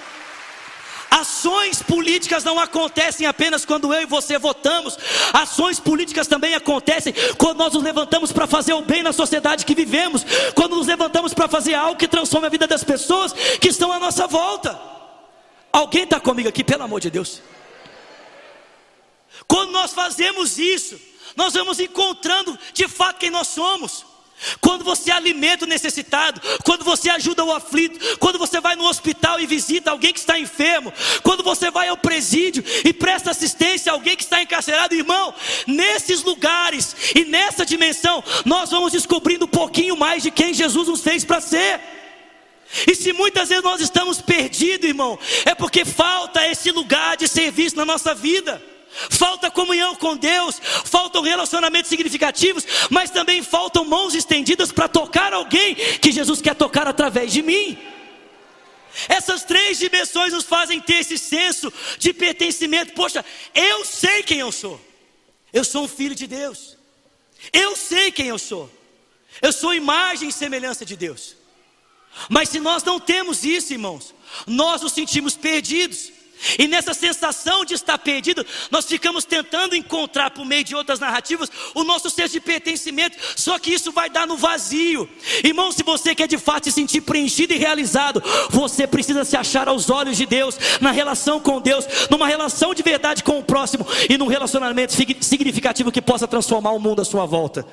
Ações 1.09 1.81
políticas 1.81 2.43
não 2.43 2.59
acontecem 2.59 3.25
apenas 3.25 3.63
quando 3.63 3.93
eu 3.93 4.01
e 4.01 4.05
você 4.05 4.37
votamos. 4.37 4.97
Ações 5.31 5.79
políticas 5.79 6.27
também 6.27 6.55
acontecem 6.55 7.13
quando 7.37 7.59
nós 7.59 7.73
nos 7.73 7.83
levantamos 7.83 8.33
para 8.33 8.45
fazer 8.45 8.73
o 8.73 8.81
bem 8.81 9.01
na 9.01 9.13
sociedade 9.13 9.65
que 9.65 9.73
vivemos, 9.73 10.25
quando 10.53 10.75
nos 10.75 10.87
levantamos 10.87 11.33
para 11.33 11.47
fazer 11.47 11.73
algo 11.73 11.97
que 11.97 12.07
transforme 12.07 12.47
a 12.47 12.49
vida 12.49 12.67
das 12.67 12.83
pessoas 12.83 13.31
que 13.31 13.69
estão 13.69 13.93
à 13.93 13.99
nossa 13.99 14.27
volta. 14.27 14.77
Alguém 15.71 16.03
está 16.03 16.19
comigo 16.19 16.49
aqui, 16.49 16.63
pelo 16.63 16.83
amor 16.83 16.99
de 16.99 17.09
Deus? 17.09 17.41
Quando 19.47 19.71
nós 19.71 19.93
fazemos 19.93 20.57
isso, 20.57 20.99
nós 21.35 21.53
vamos 21.53 21.79
encontrando 21.79 22.57
de 22.73 22.87
fato 22.87 23.19
quem 23.19 23.29
nós 23.29 23.47
somos. 23.47 24.05
Quando 24.65 24.83
você 24.83 25.11
alimenta 25.11 25.63
o 25.63 25.67
necessitado, 25.67 26.41
quando 26.63 26.83
você 26.83 27.07
ajuda 27.11 27.45
o 27.45 27.53
aflito, 27.53 28.17
quando 28.17 28.39
você 28.39 28.59
vai 28.59 28.75
no 28.75 28.87
hospital 28.87 29.39
e 29.39 29.45
visita 29.45 29.91
alguém 29.91 30.11
que 30.11 30.17
está 30.17 30.39
enfermo, 30.39 30.91
quando 31.21 31.43
você 31.43 31.69
vai 31.69 31.87
ao 31.87 31.95
presídio 31.95 32.63
e 32.83 32.91
presta 32.91 33.29
assistência 33.29 33.91
a 33.91 33.93
alguém 33.93 34.15
que 34.15 34.23
está 34.23 34.41
encarcerado, 34.41 34.95
irmão, 34.95 35.35
nesses 35.67 36.23
lugares 36.23 36.95
e 37.13 37.25
nessa 37.25 37.63
dimensão, 37.63 38.23
nós 38.43 38.71
vamos 38.71 38.91
descobrindo 38.91 39.45
um 39.45 39.47
pouquinho 39.47 39.95
mais 39.95 40.23
de 40.23 40.31
quem 40.31 40.51
Jesus 40.51 40.87
nos 40.87 41.01
fez 41.01 41.23
para 41.23 41.39
ser. 41.39 41.79
E 42.87 42.95
se 42.95 43.13
muitas 43.13 43.49
vezes 43.49 43.63
nós 43.63 43.79
estamos 43.79 44.19
perdidos, 44.19 44.89
irmão, 44.89 45.19
é 45.45 45.53
porque 45.53 45.85
falta 45.85 46.43
esse 46.47 46.71
lugar 46.71 47.17
de 47.17 47.27
serviço 47.27 47.75
na 47.75 47.85
nossa 47.85 48.15
vida 48.15 48.59
falta 49.09 49.51
comunhão 49.51 49.95
com 49.95 50.15
Deus, 50.15 50.59
faltam 50.85 51.21
relacionamentos 51.21 51.89
significativos, 51.89 52.65
mas 52.89 53.09
também 53.09 53.43
faltam 53.43 53.85
mãos 53.85 54.15
estendidas 54.15 54.71
para 54.71 54.87
tocar 54.87 55.33
alguém 55.33 55.75
que 55.75 56.11
Jesus 56.11 56.41
quer 56.41 56.55
tocar 56.55 56.87
através 56.87 57.31
de 57.31 57.41
mim. 57.41 57.77
Essas 59.09 59.43
três 59.43 59.77
dimensões 59.77 60.31
nos 60.31 60.45
fazem 60.45 60.79
ter 60.79 60.95
esse 60.95 61.17
senso 61.17 61.71
de 61.99 62.13
pertencimento. 62.13 62.93
Poxa, 62.93 63.23
eu 63.53 63.83
sei 63.83 64.23
quem 64.23 64.39
eu 64.39 64.51
sou. 64.51 64.79
Eu 65.51 65.63
sou 65.63 65.83
um 65.83 65.87
filho 65.87 66.15
de 66.15 66.27
Deus. 66.27 66.77
Eu 67.51 67.75
sei 67.75 68.11
quem 68.11 68.27
eu 68.27 68.39
sou. 68.39 68.71
Eu 69.41 69.51
sou 69.51 69.73
imagem 69.73 70.29
e 70.29 70.33
semelhança 70.33 70.85
de 70.85 70.95
Deus. 70.95 71.35
Mas 72.29 72.49
se 72.49 72.59
nós 72.59 72.83
não 72.83 72.99
temos 72.99 73.43
isso, 73.43 73.73
irmãos, 73.73 74.15
nós 74.47 74.81
nos 74.81 74.93
sentimos 74.93 75.35
perdidos. 75.35 76.11
E 76.59 76.67
nessa 76.67 76.93
sensação 76.93 77.63
de 77.65 77.73
estar 77.73 77.97
perdido, 77.97 78.45
nós 78.69 78.85
ficamos 78.85 79.25
tentando 79.25 79.75
encontrar 79.75 80.31
por 80.31 80.45
meio 80.45 80.63
de 80.63 80.75
outras 80.75 80.99
narrativas 80.99 81.49
o 81.73 81.83
nosso 81.83 82.09
senso 82.09 82.33
de 82.33 82.39
pertencimento, 82.39 83.17
só 83.35 83.57
que 83.57 83.73
isso 83.73 83.91
vai 83.91 84.09
dar 84.09 84.27
no 84.27 84.37
vazio. 84.37 85.09
Irmão, 85.43 85.71
se 85.71 85.83
você 85.83 86.13
quer 86.13 86.27
de 86.27 86.37
fato 86.37 86.65
se 86.65 86.71
sentir 86.71 87.01
preenchido 87.01 87.53
e 87.53 87.57
realizado, 87.57 88.21
você 88.49 88.85
precisa 88.85 89.23
se 89.23 89.35
achar 89.35 89.67
aos 89.67 89.89
olhos 89.89 90.17
de 90.17 90.25
Deus, 90.25 90.57
na 90.81 90.91
relação 90.91 91.39
com 91.39 91.61
Deus, 91.61 91.85
numa 92.09 92.27
relação 92.27 92.73
de 92.73 92.83
verdade 92.83 93.23
com 93.23 93.39
o 93.39 93.43
próximo 93.43 93.85
e 94.09 94.17
num 94.17 94.27
relacionamento 94.27 94.93
significativo 94.93 95.91
que 95.91 96.01
possa 96.01 96.27
transformar 96.27 96.71
o 96.71 96.79
mundo 96.79 97.01
à 97.01 97.05
sua 97.05 97.25
volta. 97.25 97.65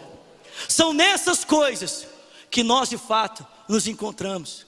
São 0.69 0.93
nessas 0.93 1.45
coisas 1.45 2.07
que 2.51 2.63
nós 2.63 2.89
de 2.89 2.99
fato 2.99 3.45
nos 3.69 3.87
encontramos. 3.87 4.67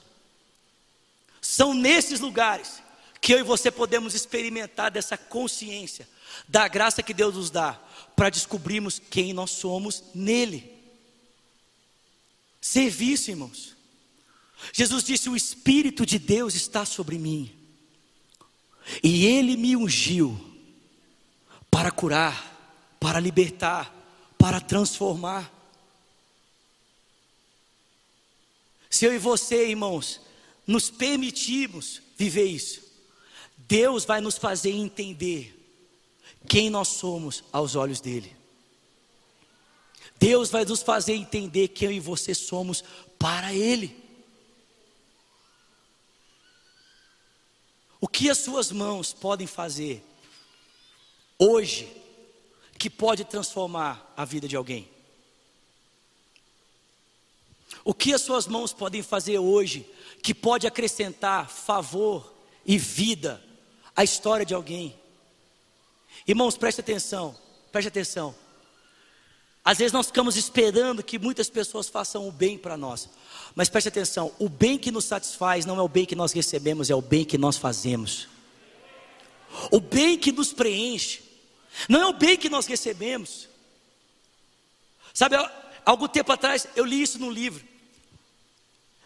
São 1.41 1.75
nesses 1.75 2.21
lugares 2.21 2.84
que 3.25 3.33
eu 3.33 3.39
e 3.39 3.43
você 3.43 3.71
podemos 3.71 4.15
experimentar 4.15 4.91
dessa 4.91 5.17
consciência, 5.17 6.07
da 6.47 6.69
graça 6.69 7.03
que 7.03 7.15
Deus 7.15 7.37
nos 7.37 7.49
dá, 7.49 7.73
para 8.15 8.29
descobrirmos 8.29 8.99
quem 8.99 9.33
nós 9.33 9.51
somos 9.53 10.05
nele. 10.15 10.71
Serviço, 12.61 13.31
irmãos. 13.31 13.75
Jesus 14.75 15.03
disse: 15.05 15.31
O 15.31 15.37
Espírito 15.37 16.05
de 16.05 16.19
Deus 16.19 16.55
está 16.55 16.85
sobre 16.85 17.17
mim, 17.17 17.51
e 19.03 19.25
Ele 19.25 19.57
me 19.57 19.75
ungiu 19.75 20.39
para 21.71 21.91
curar, 21.91 22.95
para 23.01 23.21
libertar, 23.21 23.91
para 24.37 24.61
transformar. 24.61 25.51
Se 28.91 29.07
eu 29.07 29.15
e 29.15 29.19
você, 29.19 29.69
irmãos, 29.69 30.21
nos 30.67 30.91
permitirmos 30.91 32.03
viver 32.19 32.45
isso, 32.45 32.84
Deus 33.67 34.05
vai 34.05 34.21
nos 34.21 34.37
fazer 34.37 34.73
entender 34.73 35.61
quem 36.47 36.69
nós 36.69 36.89
somos 36.89 37.45
aos 37.51 37.75
olhos 37.75 38.01
dele. 38.01 38.37
Deus 40.17 40.51
vai 40.51 40.65
nos 40.65 40.83
fazer 40.83 41.15
entender 41.15 41.69
quem 41.69 41.89
eu 41.89 41.93
e 41.93 42.01
você 42.01 42.35
somos 42.35 42.85
para 43.19 43.53
Ele. 43.53 44.03
O 48.01 48.07
que 48.07 48.29
as 48.29 48.39
suas 48.39 48.71
mãos 48.71 49.13
podem 49.13 49.47
fazer 49.47 50.05
hoje 51.39 51.91
que 52.79 52.91
pode 52.91 53.25
transformar 53.25 54.13
a 54.17 54.25
vida 54.25 54.47
de 54.47 54.57
alguém? 54.57 54.89
O 57.83 57.95
que 57.95 58.13
as 58.13 58.21
suas 58.21 58.47
mãos 58.47 58.73
podem 58.73 59.03
fazer 59.03 59.39
hoje 59.39 59.91
que 60.23 60.35
pode 60.35 60.67
acrescentar 60.67 61.49
favor 61.49 62.33
e 62.65 62.79
vida 62.79 63.43
à 63.95 64.03
história 64.03 64.45
de 64.45 64.55
alguém? 64.55 64.95
Irmãos, 66.27 66.57
preste 66.57 66.81
atenção, 66.81 67.37
preste 67.71 67.89
atenção. 67.89 68.35
Às 69.65 69.79
vezes 69.79 69.93
nós 69.93 70.07
ficamos 70.07 70.37
esperando 70.37 71.03
que 71.03 71.19
muitas 71.19 71.49
pessoas 71.49 71.89
façam 71.89 72.29
o 72.29 72.33
bem 72.33 72.59
para 72.59 72.77
nós. 72.77 73.09
Mas 73.55 73.69
preste 73.69 73.89
atenção, 73.89 74.33
o 74.39 74.49
bem 74.49 74.77
que 74.77 74.91
nos 74.91 75.07
satisfaz 75.07 75.65
não 75.65 75.79
é 75.79 75.83
o 75.83 75.89
bem 75.89 76.05
que 76.05 76.15
nós 76.15 76.33
recebemos, 76.33 76.91
é 76.91 76.95
o 76.95 77.01
bem 77.01 77.25
que 77.25 77.39
nós 77.39 77.57
fazemos. 77.57 78.29
O 79.71 79.81
bem 79.81 80.19
que 80.19 80.33
nos 80.33 80.53
preenche 80.53 81.23
não 81.89 82.03
é 82.03 82.07
o 82.07 82.13
bem 82.13 82.37
que 82.37 82.49
nós 82.49 82.67
recebemos. 82.67 83.49
Sabe, 85.13 85.37
algum 85.85 86.09
tempo 86.09 86.33
atrás 86.33 86.67
eu 86.77 86.85
li 86.85 87.01
isso 87.01 87.19
num 87.19 87.31
livro. 87.31 87.65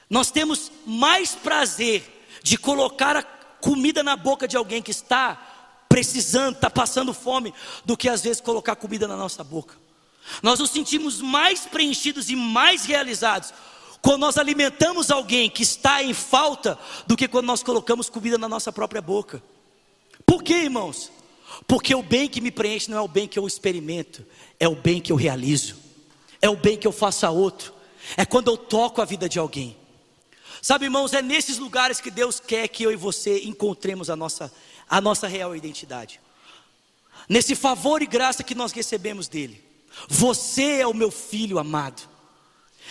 Nós 0.09 0.31
temos 0.31 0.73
mais 0.87 1.35
prazer 1.35 2.03
de 2.43 2.57
colocar 2.57 3.17
a 3.17 3.23
comida 3.61 4.03
na 4.03 4.17
boca 4.17 4.47
de 4.47 4.57
alguém 4.57 4.83
que 4.83 4.91
está 4.91 5.85
precisando, 5.89 6.57
está 6.57 6.71
passando 6.71 7.15
fome, 7.15 7.53
do 7.85 7.97
que 7.97 8.09
às 8.09 8.23
vezes 8.23 8.41
colocar 8.41 8.77
comida 8.77 9.09
na 9.09 9.17
nossa 9.17 9.43
boca. 9.43 9.77
Nós 10.43 10.59
nos 10.59 10.71
sentimos 10.71 11.21
mais 11.21 11.67
preenchidos 11.67 12.29
e 12.29 12.37
mais 12.37 12.85
realizados 12.85 13.53
quando 14.01 14.21
nós 14.21 14.39
alimentamos 14.39 15.11
alguém 15.11 15.51
que 15.51 15.63
está 15.63 16.03
em 16.03 16.15
falta 16.15 16.79
do 17.07 17.17
que 17.17 17.27
quando 17.27 17.47
nós 17.47 17.63
colocamos 17.63 18.09
comida 18.09 18.39
na 18.39 18.49
nossa 18.49 18.71
própria 18.71 19.03
boca. 19.03 19.43
Por 20.25 20.43
quê, 20.43 20.55
irmãos? 20.55 21.11
Porque 21.67 21.95
o 21.95 22.03
bem 22.03 22.29
que 22.29 22.41
me 22.41 22.51
preenche 22.51 22.91
não 22.91 22.99
é 22.99 23.01
o 23.01 23.09
bem 23.09 23.27
que 23.27 23.39
eu 23.39 23.47
experimento, 23.47 24.25
é 24.61 24.69
o 24.69 24.77
bem 24.77 25.01
que 25.01 25.11
eu 25.11 25.17
realizo, 25.17 25.77
é 26.41 26.49
o 26.49 26.57
bem 26.57 26.77
que 26.77 26.87
eu 26.87 26.93
faço 26.93 27.27
a 27.27 27.31
outro, 27.31 27.73
é 28.17 28.25
quando 28.25 28.49
eu 28.49 28.57
toco 28.57 29.03
a 29.03 29.05
vida 29.05 29.29
de 29.29 29.39
alguém. 29.39 29.77
Sabe, 30.69 30.85
irmãos, 30.85 31.15
é 31.15 31.23
nesses 31.23 31.57
lugares 31.57 31.99
que 31.99 32.11
Deus 32.11 32.39
quer 32.39 32.69
que 32.69 32.83
eu 32.83 32.93
e 32.93 32.95
você 32.95 33.39
encontremos 33.45 34.11
a 34.11 34.15
nossa, 34.15 34.53
a 34.87 35.01
nossa 35.01 35.27
real 35.27 35.57
identidade. 35.57 36.21
Nesse 37.27 37.55
favor 37.55 38.03
e 38.03 38.07
graça 38.07 38.43
que 38.43 38.55
nós 38.55 38.71
recebemos 38.71 39.29
dele. 39.29 39.65
Você 40.07 40.81
é 40.81 40.87
o 40.87 40.93
meu 40.93 41.11
filho 41.11 41.59
amado. 41.59 42.07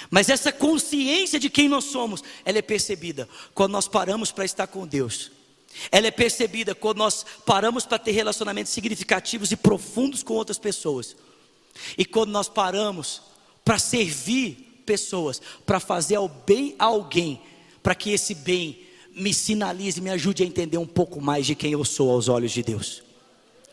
Mas 0.09 0.27
essa 0.27 0.51
consciência 0.51 1.39
de 1.39 1.51
quem 1.51 1.69
nós 1.69 1.83
somos, 1.83 2.23
ela 2.43 2.57
é 2.57 2.63
percebida 2.63 3.29
quando 3.53 3.73
nós 3.73 3.87
paramos 3.87 4.31
para 4.31 4.43
estar 4.43 4.65
com 4.65 4.87
Deus. 4.87 5.29
Ela 5.91 6.07
é 6.07 6.11
percebida 6.11 6.73
quando 6.73 6.97
nós 6.97 7.23
paramos 7.45 7.85
para 7.85 7.99
ter 7.99 8.11
relacionamentos 8.13 8.73
significativos 8.73 9.51
e 9.51 9.55
profundos 9.55 10.23
com 10.23 10.33
outras 10.33 10.57
pessoas. 10.57 11.15
E 11.95 12.03
quando 12.03 12.31
nós 12.31 12.49
paramos 12.49 13.21
para 13.63 13.77
servir 13.77 14.81
pessoas, 14.83 15.39
para 15.63 15.79
fazer 15.79 16.17
o 16.17 16.27
bem 16.27 16.73
a 16.79 16.85
alguém, 16.85 17.39
para 17.87 17.95
que 17.95 18.11
esse 18.11 18.35
bem 18.35 18.85
me 19.13 19.33
sinalize, 19.33 20.01
me 20.01 20.09
ajude 20.09 20.43
a 20.43 20.45
entender 20.45 20.77
um 20.77 20.85
pouco 20.85 21.21
mais 21.21 21.45
de 21.45 21.55
quem 21.55 21.71
eu 21.71 21.85
sou 21.85 22.11
aos 22.11 22.27
olhos 22.27 22.51
de 22.51 22.61
Deus. 22.61 23.01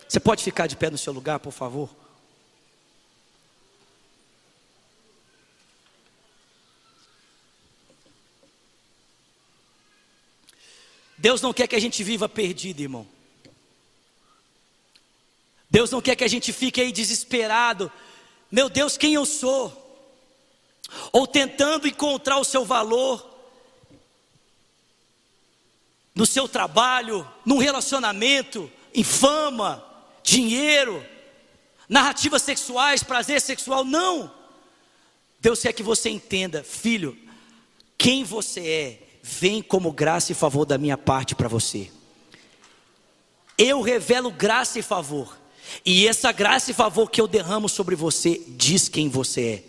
Você 0.09 0.21
pode 0.21 0.45
ficar 0.45 0.69
de 0.69 0.77
pé 0.77 0.89
no 0.89 0.97
seu 0.97 1.13
lugar, 1.13 1.41
por 1.41 1.51
favor? 1.53 1.91
Deus 11.19 11.43
não 11.43 11.53
quer 11.53 11.67
que 11.67 11.75
a 11.75 11.81
gente 11.81 12.05
viva 12.05 12.29
perdido, 12.29 12.83
irmão. 12.83 13.05
Deus 15.69 15.91
não 15.91 16.01
quer 16.01 16.15
que 16.15 16.23
a 16.23 16.29
gente 16.29 16.53
fique 16.53 16.81
aí 16.81 16.93
desesperado. 16.93 17.91
Meu 18.49 18.69
Deus, 18.69 18.97
quem 18.97 19.15
eu 19.15 19.27
sou? 19.27 20.07
Ou 21.11 21.27
tentando 21.27 21.89
encontrar 21.89 22.39
o 22.39 22.45
seu 22.45 22.65
valor 22.65 23.34
no 26.15 26.25
seu 26.25 26.49
trabalho, 26.49 27.29
num 27.45 27.59
relacionamento, 27.59 28.71
em 28.95 29.03
fama, 29.03 29.85
dinheiro, 30.23 31.05
narrativas 31.89 32.43
sexuais, 32.43 33.03
prazer 33.03 33.41
sexual. 33.41 33.85
Não. 33.85 34.33
Deus 35.41 35.61
quer 35.61 35.73
que 35.73 35.83
você 35.83 36.09
entenda, 36.09 36.63
filho, 36.63 37.19
quem 37.99 38.25
você 38.25 38.61
é 38.67 39.05
vem 39.23 39.63
como 39.63 39.91
graça 39.91 40.33
e 40.33 40.35
favor 40.35 40.65
da 40.65 40.79
minha 40.79 40.97
parte 40.97 41.35
para 41.35 41.49
você. 41.49 41.91
Eu 43.57 43.81
revelo 43.81 44.31
graça 44.31 44.79
e 44.79 44.83
favor. 44.83 45.39
E 45.85 46.07
essa 46.07 46.31
graça 46.31 46.71
e 46.71 46.75
favor 46.75 47.11
que 47.11 47.21
eu 47.21 47.27
derramo 47.27 47.69
sobre 47.69 47.97
você 47.97 48.43
diz 48.49 48.89
quem 48.89 49.09
você 49.09 49.41
é. 49.41 49.65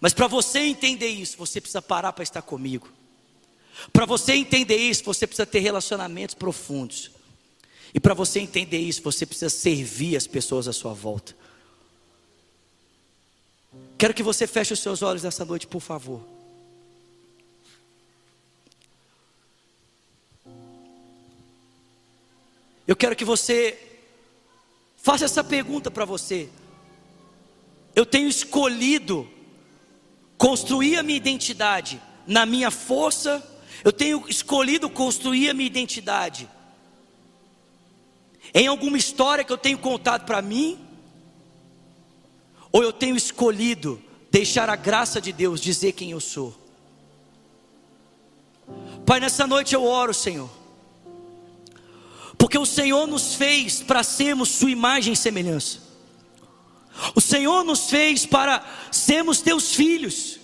Mas 0.00 0.14
para 0.14 0.26
você 0.26 0.60
entender 0.60 1.08
isso, 1.08 1.36
você 1.36 1.60
precisa 1.60 1.82
parar 1.82 2.12
para 2.12 2.22
estar 2.22 2.42
comigo. 2.42 2.88
Para 3.92 4.06
você 4.06 4.32
entender 4.32 4.76
isso, 4.76 5.04
você 5.04 5.26
precisa 5.26 5.46
ter 5.46 5.60
relacionamentos 5.60 6.34
profundos. 6.34 7.10
E 7.92 7.98
para 7.98 8.14
você 8.14 8.40
entender 8.40 8.78
isso, 8.78 9.02
você 9.02 9.26
precisa 9.26 9.50
servir 9.50 10.16
as 10.16 10.26
pessoas 10.26 10.68
à 10.68 10.72
sua 10.72 10.92
volta. 10.92 11.34
Quero 13.98 14.14
que 14.14 14.22
você 14.22 14.46
feche 14.46 14.72
os 14.72 14.80
seus 14.80 15.02
olhos 15.02 15.22
nessa 15.22 15.44
noite, 15.44 15.66
por 15.66 15.80
favor. 15.80 16.22
Eu 22.86 22.96
quero 22.96 23.14
que 23.14 23.24
você 23.24 23.78
faça 24.96 25.24
essa 25.24 25.44
pergunta 25.44 25.90
para 25.90 26.04
você. 26.04 26.48
Eu 27.94 28.06
tenho 28.06 28.28
escolhido 28.28 29.28
construir 30.36 30.96
a 30.96 31.02
minha 31.02 31.16
identidade 31.16 32.00
na 32.26 32.46
minha 32.46 32.70
força, 32.70 33.46
eu 33.84 33.92
tenho 33.92 34.24
escolhido 34.28 34.88
construir 34.88 35.50
a 35.50 35.54
minha 35.54 35.66
identidade 35.66 36.48
em 38.52 38.66
alguma 38.66 38.98
história 38.98 39.44
que 39.44 39.52
eu 39.52 39.58
tenho 39.58 39.78
contado 39.78 40.24
para 40.24 40.42
mim, 40.42 40.78
ou 42.72 42.82
eu 42.82 42.92
tenho 42.92 43.14
escolhido 43.14 44.02
deixar 44.30 44.68
a 44.68 44.76
graça 44.76 45.20
de 45.20 45.32
Deus 45.32 45.60
dizer 45.60 45.92
quem 45.92 46.10
eu 46.10 46.20
sou. 46.20 46.56
Pai, 49.06 49.20
nessa 49.20 49.46
noite 49.46 49.74
eu 49.74 49.84
oro, 49.84 50.12
Senhor 50.12 50.50
porque 52.40 52.56
o 52.56 52.64
Senhor 52.64 53.06
nos 53.06 53.34
fez 53.34 53.82
para 53.82 54.02
sermos 54.02 54.48
Sua 54.48 54.70
imagem 54.70 55.12
e 55.12 55.16
semelhança. 55.16 55.78
O 57.14 57.20
Senhor 57.20 57.62
nos 57.62 57.90
fez 57.90 58.24
para 58.24 58.64
sermos 58.90 59.42
Teus 59.42 59.74
filhos. 59.74 60.39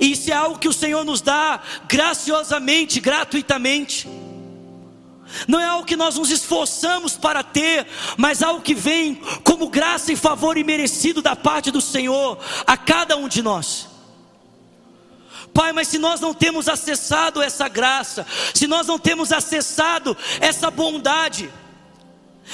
E 0.00 0.12
isso 0.12 0.30
é 0.30 0.34
algo 0.34 0.58
que 0.58 0.68
o 0.68 0.72
Senhor 0.72 1.04
nos 1.04 1.20
dá 1.20 1.60
graciosamente, 1.86 3.00
gratuitamente. 3.00 4.08
Não 5.48 5.60
é 5.60 5.64
algo 5.64 5.86
que 5.86 5.96
nós 5.96 6.16
nos 6.16 6.30
esforçamos 6.30 7.16
para 7.16 7.42
ter, 7.42 7.86
mas 8.16 8.42
algo 8.42 8.62
que 8.62 8.74
vem 8.74 9.16
como 9.42 9.68
graça 9.68 10.12
e 10.12 10.16
favor 10.16 10.56
imerecido 10.56 11.20
da 11.20 11.34
parte 11.34 11.70
do 11.70 11.80
Senhor 11.80 12.38
a 12.66 12.76
cada 12.76 13.16
um 13.16 13.28
de 13.28 13.42
nós. 13.42 13.88
Pai, 15.52 15.72
mas 15.72 15.88
se 15.88 15.98
nós 15.98 16.20
não 16.20 16.34
temos 16.34 16.68
acessado 16.68 17.40
essa 17.40 17.68
graça, 17.68 18.26
se 18.52 18.66
nós 18.66 18.86
não 18.86 18.98
temos 18.98 19.32
acessado 19.32 20.16
essa 20.40 20.70
bondade, 20.70 21.50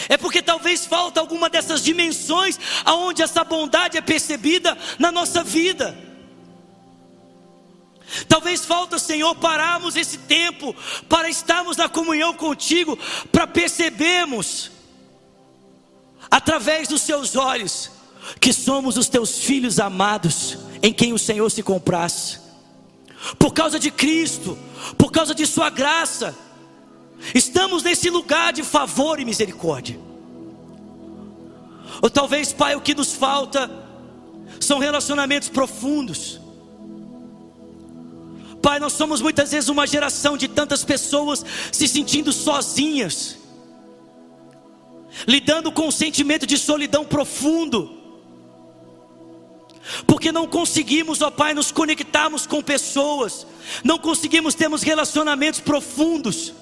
é 0.08 0.16
porque 0.16 0.42
talvez 0.42 0.86
falta 0.86 1.20
alguma 1.20 1.48
dessas 1.48 1.82
dimensões 1.82 2.58
aonde 2.84 3.22
essa 3.22 3.42
bondade 3.42 3.96
é 3.96 4.00
percebida 4.00 4.76
na 4.98 5.10
nossa 5.10 5.42
vida. 5.42 6.09
Talvez 8.28 8.64
falta, 8.64 8.98
Senhor, 8.98 9.34
pararmos 9.36 9.96
esse 9.96 10.18
tempo 10.18 10.74
para 11.08 11.28
estarmos 11.28 11.76
na 11.76 11.88
comunhão 11.88 12.34
contigo, 12.34 12.98
para 13.30 13.46
percebermos, 13.46 14.70
através 16.30 16.88
dos 16.88 17.02
seus 17.02 17.36
olhos, 17.36 17.90
que 18.40 18.52
somos 18.52 18.96
os 18.96 19.08
teus 19.08 19.38
filhos 19.38 19.78
amados, 19.78 20.58
em 20.82 20.92
quem 20.92 21.12
o 21.12 21.18
Senhor 21.18 21.48
se 21.50 21.62
comprasse. 21.62 22.40
Por 23.38 23.52
causa 23.52 23.78
de 23.78 23.90
Cristo, 23.90 24.58
por 24.96 25.12
causa 25.12 25.34
de 25.34 25.46
Sua 25.46 25.70
graça, 25.70 26.36
estamos 27.34 27.82
nesse 27.82 28.10
lugar 28.10 28.52
de 28.52 28.62
favor 28.62 29.20
e 29.20 29.24
misericórdia. 29.24 29.98
Ou 32.02 32.08
talvez, 32.08 32.52
Pai, 32.52 32.74
o 32.74 32.80
que 32.80 32.94
nos 32.94 33.12
falta 33.14 33.70
são 34.58 34.78
relacionamentos 34.78 35.48
profundos. 35.48 36.39
Pai, 38.62 38.78
nós 38.78 38.92
somos 38.92 39.22
muitas 39.22 39.52
vezes 39.52 39.68
uma 39.68 39.86
geração 39.86 40.36
de 40.36 40.46
tantas 40.46 40.84
pessoas 40.84 41.44
se 41.72 41.88
sentindo 41.88 42.32
sozinhas, 42.32 43.38
lidando 45.26 45.72
com 45.72 45.88
um 45.88 45.90
sentimento 45.90 46.46
de 46.46 46.58
solidão 46.58 47.04
profundo, 47.04 47.98
porque 50.06 50.30
não 50.30 50.46
conseguimos, 50.46 51.22
ó 51.22 51.30
Pai, 51.30 51.54
nos 51.54 51.72
conectarmos 51.72 52.46
com 52.46 52.62
pessoas, 52.62 53.46
não 53.82 53.98
conseguimos 53.98 54.54
termos 54.54 54.82
relacionamentos 54.82 55.60
profundos. 55.60 56.52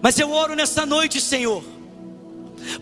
Mas 0.00 0.18
eu 0.18 0.30
oro 0.30 0.54
nessa 0.54 0.84
noite, 0.86 1.20
Senhor, 1.20 1.62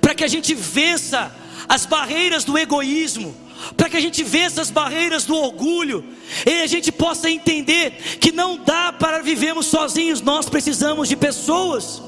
para 0.00 0.14
que 0.14 0.24
a 0.24 0.28
gente 0.28 0.54
vença 0.54 1.34
as 1.68 1.84
barreiras 1.84 2.44
do 2.44 2.56
egoísmo, 2.56 3.34
para 3.76 3.88
que 3.88 3.96
a 3.96 4.00
gente 4.00 4.22
vença 4.22 4.60
as 4.60 4.70
barreiras 4.70 5.24
do 5.24 5.34
orgulho, 5.34 6.04
e 6.46 6.62
a 6.62 6.66
gente 6.66 6.92
possa 6.92 7.30
entender 7.30 7.92
que 8.20 8.32
não 8.32 8.56
dá 8.58 8.92
para 8.92 9.22
vivermos 9.22 9.66
sozinhos, 9.66 10.20
nós 10.20 10.48
precisamos 10.48 11.08
de 11.08 11.16
pessoas. 11.16 12.02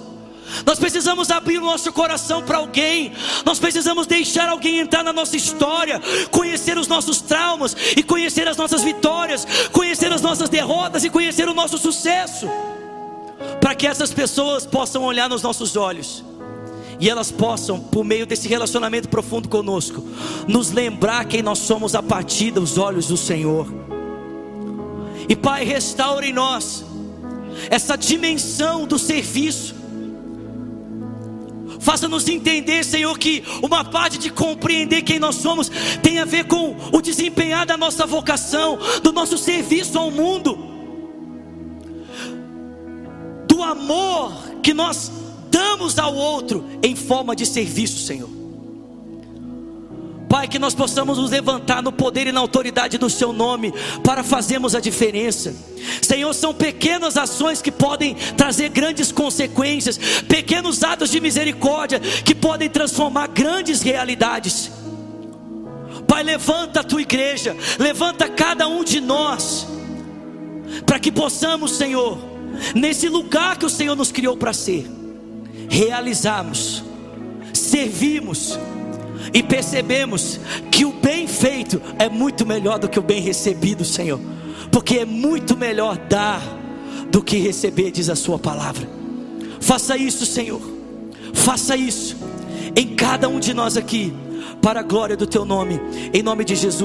Nós 0.64 0.78
precisamos 0.78 1.28
abrir 1.30 1.58
o 1.58 1.64
nosso 1.64 1.92
coração 1.92 2.40
para 2.40 2.58
alguém, 2.58 3.12
nós 3.44 3.58
precisamos 3.58 4.06
deixar 4.06 4.48
alguém 4.48 4.78
entrar 4.78 5.02
na 5.02 5.12
nossa 5.12 5.36
história, 5.36 6.00
conhecer 6.30 6.78
os 6.78 6.86
nossos 6.86 7.20
traumas 7.20 7.76
e 7.96 8.02
conhecer 8.02 8.46
as 8.46 8.56
nossas 8.56 8.82
vitórias, 8.82 9.44
conhecer 9.72 10.12
as 10.12 10.22
nossas 10.22 10.48
derrotas 10.48 11.02
e 11.02 11.10
conhecer 11.10 11.48
o 11.48 11.54
nosso 11.54 11.78
sucesso, 11.78 12.48
para 13.60 13.74
que 13.74 13.88
essas 13.88 14.14
pessoas 14.14 14.64
possam 14.64 15.02
olhar 15.02 15.28
nos 15.28 15.42
nossos 15.42 15.76
olhos 15.76 16.24
e 16.98 17.10
elas 17.10 17.30
possam, 17.30 17.78
por 17.78 18.04
meio 18.04 18.26
desse 18.26 18.48
relacionamento 18.48 19.08
profundo 19.08 19.48
conosco, 19.48 20.02
nos 20.46 20.70
lembrar 20.70 21.24
quem 21.26 21.42
nós 21.42 21.58
somos 21.58 21.94
a 21.94 22.02
partir 22.02 22.50
dos 22.50 22.78
olhos 22.78 23.08
do 23.08 23.16
Senhor. 23.16 23.66
E 25.28 25.34
Pai, 25.34 25.64
restaure 25.64 26.28
em 26.28 26.32
nós 26.32 26.84
essa 27.70 27.96
dimensão 27.96 28.86
do 28.86 28.98
serviço. 28.98 29.74
Faça-nos 31.80 32.28
entender, 32.28 32.84
Senhor, 32.84 33.16
que 33.18 33.44
uma 33.62 33.84
parte 33.84 34.18
de 34.18 34.30
compreender 34.30 35.02
quem 35.02 35.18
nós 35.18 35.36
somos 35.36 35.70
tem 36.02 36.18
a 36.18 36.24
ver 36.24 36.44
com 36.44 36.76
o 36.92 37.00
desempenhar 37.00 37.66
da 37.66 37.76
nossa 37.76 38.06
vocação, 38.06 38.78
do 39.02 39.12
nosso 39.12 39.38
serviço 39.38 39.98
ao 39.98 40.10
mundo, 40.10 40.58
do 43.46 43.62
amor 43.62 44.32
que 44.62 44.74
nós 44.74 45.10
damos 45.50 45.98
ao 45.98 46.14
outro 46.14 46.64
em 46.82 46.94
forma 46.94 47.34
de 47.34 47.46
serviço, 47.46 47.98
Senhor. 48.06 48.36
Pai, 50.28 50.48
que 50.48 50.58
nós 50.58 50.74
possamos 50.74 51.18
nos 51.18 51.30
levantar 51.30 51.82
no 51.82 51.92
poder 51.92 52.26
e 52.26 52.32
na 52.32 52.40
autoridade 52.40 52.98
do 52.98 53.08
Seu 53.08 53.32
nome 53.32 53.72
para 54.02 54.24
fazermos 54.24 54.74
a 54.74 54.80
diferença. 54.80 55.54
Senhor, 56.02 56.32
são 56.34 56.52
pequenas 56.52 57.16
ações 57.16 57.62
que 57.62 57.70
podem 57.70 58.14
trazer 58.36 58.68
grandes 58.70 59.12
consequências, 59.12 59.98
pequenos 60.28 60.82
atos 60.82 61.10
de 61.10 61.20
misericórdia 61.20 62.00
que 62.00 62.34
podem 62.34 62.68
transformar 62.68 63.28
grandes 63.28 63.82
realidades. 63.82 64.70
Pai, 66.08 66.22
levanta 66.24 66.80
a 66.80 66.84
tua 66.84 67.02
igreja, 67.02 67.56
levanta 67.78 68.28
cada 68.28 68.66
um 68.66 68.82
de 68.82 69.00
nós, 69.00 69.66
para 70.84 70.98
que 70.98 71.12
possamos, 71.12 71.72
Senhor, 71.72 72.18
nesse 72.74 73.08
lugar 73.08 73.56
que 73.56 73.66
o 73.66 73.70
Senhor 73.70 73.94
nos 73.94 74.10
criou 74.10 74.36
para 74.36 74.52
ser 74.52 74.86
realizamos, 75.68 76.84
servimos 77.52 78.58
e 79.32 79.42
percebemos 79.42 80.40
que 80.70 80.84
o 80.84 80.92
bem 80.92 81.26
feito 81.26 81.80
é 81.98 82.08
muito 82.08 82.46
melhor 82.46 82.78
do 82.78 82.88
que 82.88 82.98
o 82.98 83.02
bem 83.02 83.20
recebido, 83.20 83.84
Senhor, 83.84 84.20
porque 84.70 84.98
é 84.98 85.04
muito 85.04 85.56
melhor 85.56 85.96
dar 85.96 86.42
do 87.10 87.22
que 87.22 87.38
receber, 87.38 87.90
diz 87.90 88.08
a 88.08 88.16
Sua 88.16 88.38
palavra. 88.38 88.88
Faça 89.60 89.96
isso, 89.96 90.24
Senhor, 90.24 90.60
faça 91.32 91.76
isso 91.76 92.16
em 92.74 92.94
cada 92.94 93.28
um 93.28 93.40
de 93.40 93.54
nós 93.54 93.76
aqui, 93.76 94.12
para 94.60 94.80
a 94.80 94.82
glória 94.82 95.16
do 95.16 95.26
Teu 95.26 95.44
nome, 95.44 95.80
em 96.12 96.22
nome 96.22 96.44
de 96.44 96.54
Jesus. 96.54 96.82